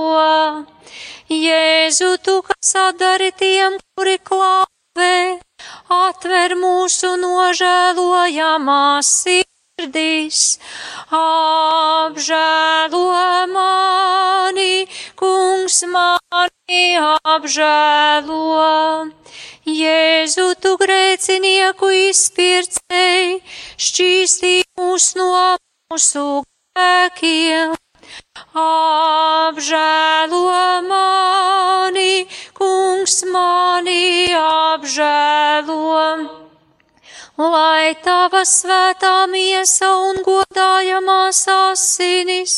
[1.33, 5.41] Jēzu, tu, kas atdari tiem, kuri klāvē,
[5.89, 9.15] atver mūsu nožēlojamās
[9.83, 10.59] sirdīs.
[11.11, 13.03] Apžēlo
[13.51, 14.87] mani,
[15.17, 19.11] kungs mani apžēlo.
[19.67, 23.43] Jēzu, tu grēcinieku izpircēji,
[23.79, 25.57] šķīstī mūs no
[25.91, 26.43] mūsu
[26.75, 27.75] grēkiem.
[28.59, 30.43] Apžēlo
[30.91, 32.27] mani,
[32.59, 36.42] kungs mani apžēlo
[37.51, 42.55] lai tava svētā miesa un godājamās asinis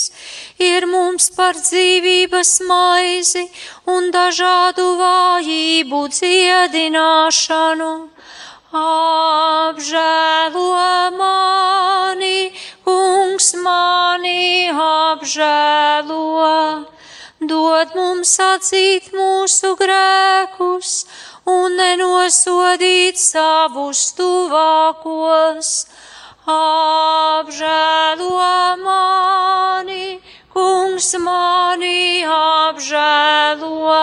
[0.60, 3.44] ir mums par dzīvības maizi
[3.88, 7.92] un dažādu vājību dziedināšanu.
[8.74, 10.64] Apžēlo
[11.14, 12.50] mani,
[12.84, 16.34] kungs mani apžēlo,
[17.38, 21.04] dod mums atzīt mūsu grēkus
[21.50, 25.70] un nenosodīt savus tuvākos.
[26.54, 28.30] Apžēlo
[28.80, 30.20] mani,
[30.52, 34.00] kungs mani apžēlo.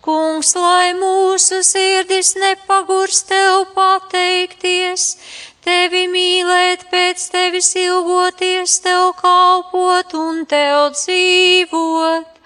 [0.00, 5.16] Kungs, lai mūsu sirdis nepagurs tev pateikties,
[5.64, 12.39] tevi mīlēt, pēc tevis ilgoties, tev kalpot un tev dzīvot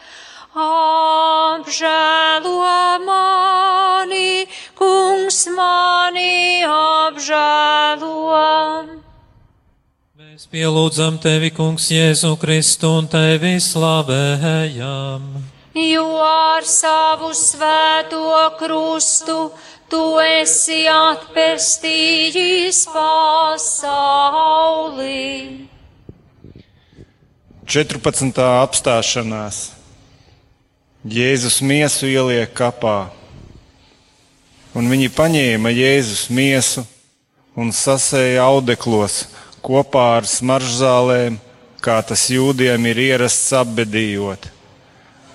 [0.55, 2.55] apžēlo
[3.03, 4.47] mani,
[4.79, 8.15] kungs mani apžēlo.
[10.15, 15.23] Mēs pielūdzam tevi, kungs, Jēzu Kristu un tevi slavējam.
[15.75, 19.51] Jo ar savu svēto krustu
[19.91, 24.07] tu esi atpestījis pasauli.
[27.67, 28.39] 14.
[28.39, 29.74] apstāšanās.
[31.05, 33.11] Jēzus miesu ieliek kapā.
[34.73, 36.81] Un viņi paņēma Jēzus miesu
[37.61, 39.27] un sasēja audeklos
[39.61, 41.37] kopā ar smaržzālēm,
[41.85, 44.49] kā tas jūdiem ir ierasts apbedījot.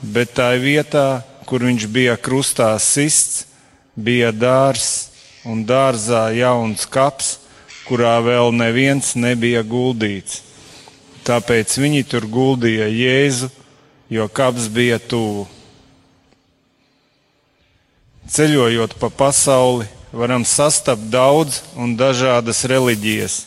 [0.01, 3.45] Bet tā vietā, kur viņš bija krustā sists,
[3.93, 5.11] bija dārs
[5.45, 7.35] un dārzā jauns kaps,
[7.85, 10.41] kurā vēl neviens nebija guldīts.
[11.29, 13.53] Tāpēc viņi tur guldīja Jēzu,
[14.09, 15.45] jo kaps bija tuvu.
[18.29, 23.37] Ceļojot pa pasauli, varam sastapt daudz un dažādas reliģijas.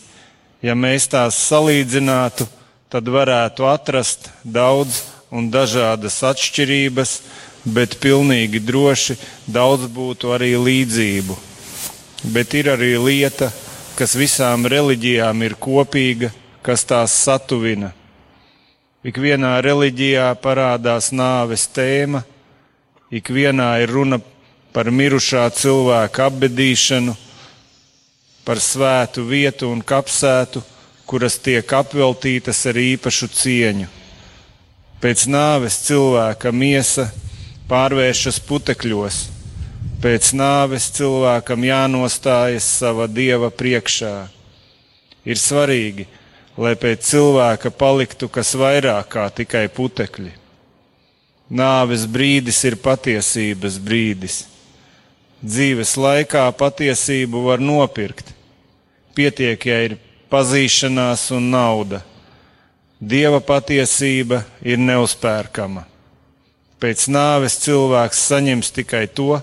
[0.59, 2.43] Ja mēs tās salīdzinātu,
[2.91, 4.99] tad varētu atrast daudz
[5.31, 7.13] un dažādas atšķirības,
[7.63, 9.15] bet pilnīgi droši
[9.47, 11.39] daudz būtu arī līdzību.
[12.35, 13.53] Bet ir arī lieta,
[13.95, 17.93] kas visām reliģijām ir kopīga, kas tās satuvina.
[19.03, 22.25] Ikvienā reliģijā parādās nāves tēma,
[23.15, 24.32] ikvienā ir runa par
[24.89, 27.13] mirušā cilvēka apbedīšanu,
[28.43, 30.63] par svētu vietu un kapsētu,
[31.05, 33.87] kuras tiek apveltītas ar īpašu cieņu.
[35.03, 37.09] Pēc nāves cilvēka miesa
[37.69, 39.19] pārvēršas putekļos,
[40.03, 44.15] pēc nāves cilvēkam jānostājas sava dieva priekšā.
[45.23, 46.07] Ir svarīgi,
[46.57, 50.33] lai pēc cilvēka paliktu kas vairāk kā tikai putekļi.
[51.53, 54.41] Nāves brīdis ir patiesības brīdis
[55.43, 58.31] dzīves laikā patiesību var nopirkt.
[59.13, 59.97] Pietiek, ja ir
[60.31, 62.01] pazīšanās un nauda.
[63.03, 65.83] Dieva patiesība ir neuzpērkama.
[66.79, 69.41] Pēc nāves cilvēks saņems tikai to,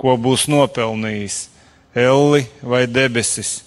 [0.00, 1.36] ko būs nopelnījis-
[2.08, 3.62] elli vai debesis,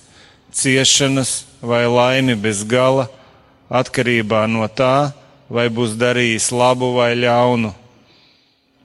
[0.51, 3.07] ciešanas vai laimi bez gala,
[3.69, 5.13] atkarībā no tā,
[5.49, 7.73] vai būs darījis labu vai ļaunu.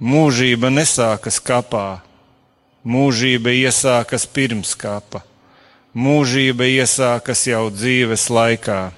[0.00, 2.00] Mūžība nesākas kapā
[2.80, 5.20] Mūžība iesākas pirms kapa,
[5.92, 8.92] mūžība iesākas jau dzīves laikā.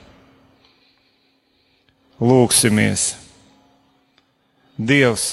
[2.23, 3.17] Lūksimies!
[4.79, 5.25] Dievs,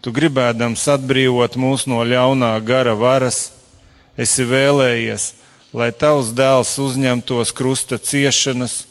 [0.00, 3.50] tu gribēdams atbrīvot mūs no ļaunā gara varas,
[4.14, 5.32] esi vēlējies,
[5.74, 8.84] lai tavs dēls uzņemtos krusta ciešanas,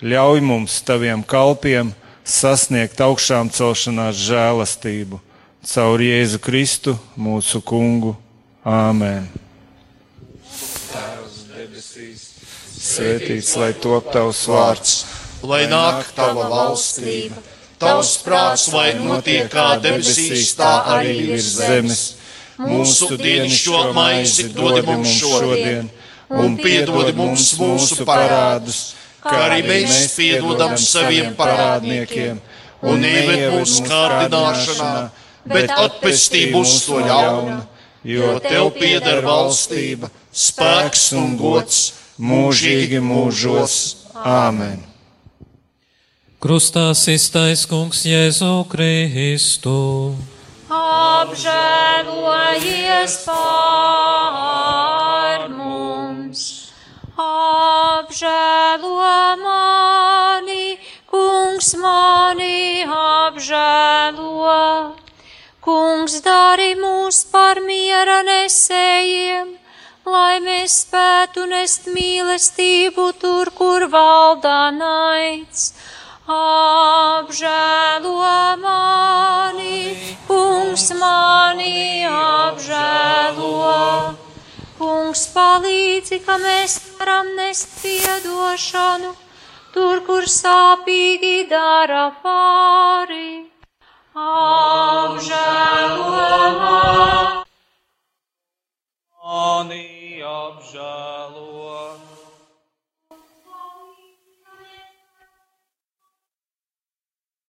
[0.00, 1.92] ļauj mums, taviem kalpiem,
[2.24, 5.20] sasniegt augšām celšanās žēlastību
[5.62, 8.16] caur Jēzu Kristu, mūsu Kungu.
[8.62, 9.24] Āmen.
[10.46, 12.20] Tēvs debesīs,
[12.78, 14.92] svētīts lai top tavs vārds,
[15.42, 17.42] lai nāk tava valstība,
[17.82, 22.04] tavs prāts, lai notiek kā debesīs, tā arī virs zemes.
[22.62, 25.90] Mūsu dienascho maizi dod mums šodien,
[26.30, 28.94] un piedod mums mūsu parādus,
[29.26, 32.38] kā arī mēs piedodam saviem parādniekiem,
[32.86, 34.94] un ieved mūsu kārdināšanā,
[35.50, 37.71] bet atpestī mūs to ļaunu
[38.04, 43.96] jo tev pieder valstība, spēks un gods mūžīgi mūžos.
[44.22, 44.92] Āmen!
[46.42, 50.10] Krustā iztais kungs Jēzu Kristu.
[50.72, 56.40] Apžēlojies pār mums,
[57.14, 59.06] apžēlo
[59.44, 64.58] mani, kungs mani apžēlo.
[65.62, 69.52] Kungs dari mūs par miera nesējiem,
[70.10, 75.68] lai mēs spētu nest mīlestību tur, kur valdā naids.
[76.26, 78.16] Apžēlo
[78.64, 79.94] mani,
[80.26, 83.78] kungs mani apžēlo.
[84.82, 89.14] Kungs palīdzi, ka mēs varam nest piedošanu
[89.70, 93.51] tur, kur sāpīgi dara pāri
[94.14, 96.02] apžēlo
[99.62, 102.11] mani, apžēlo.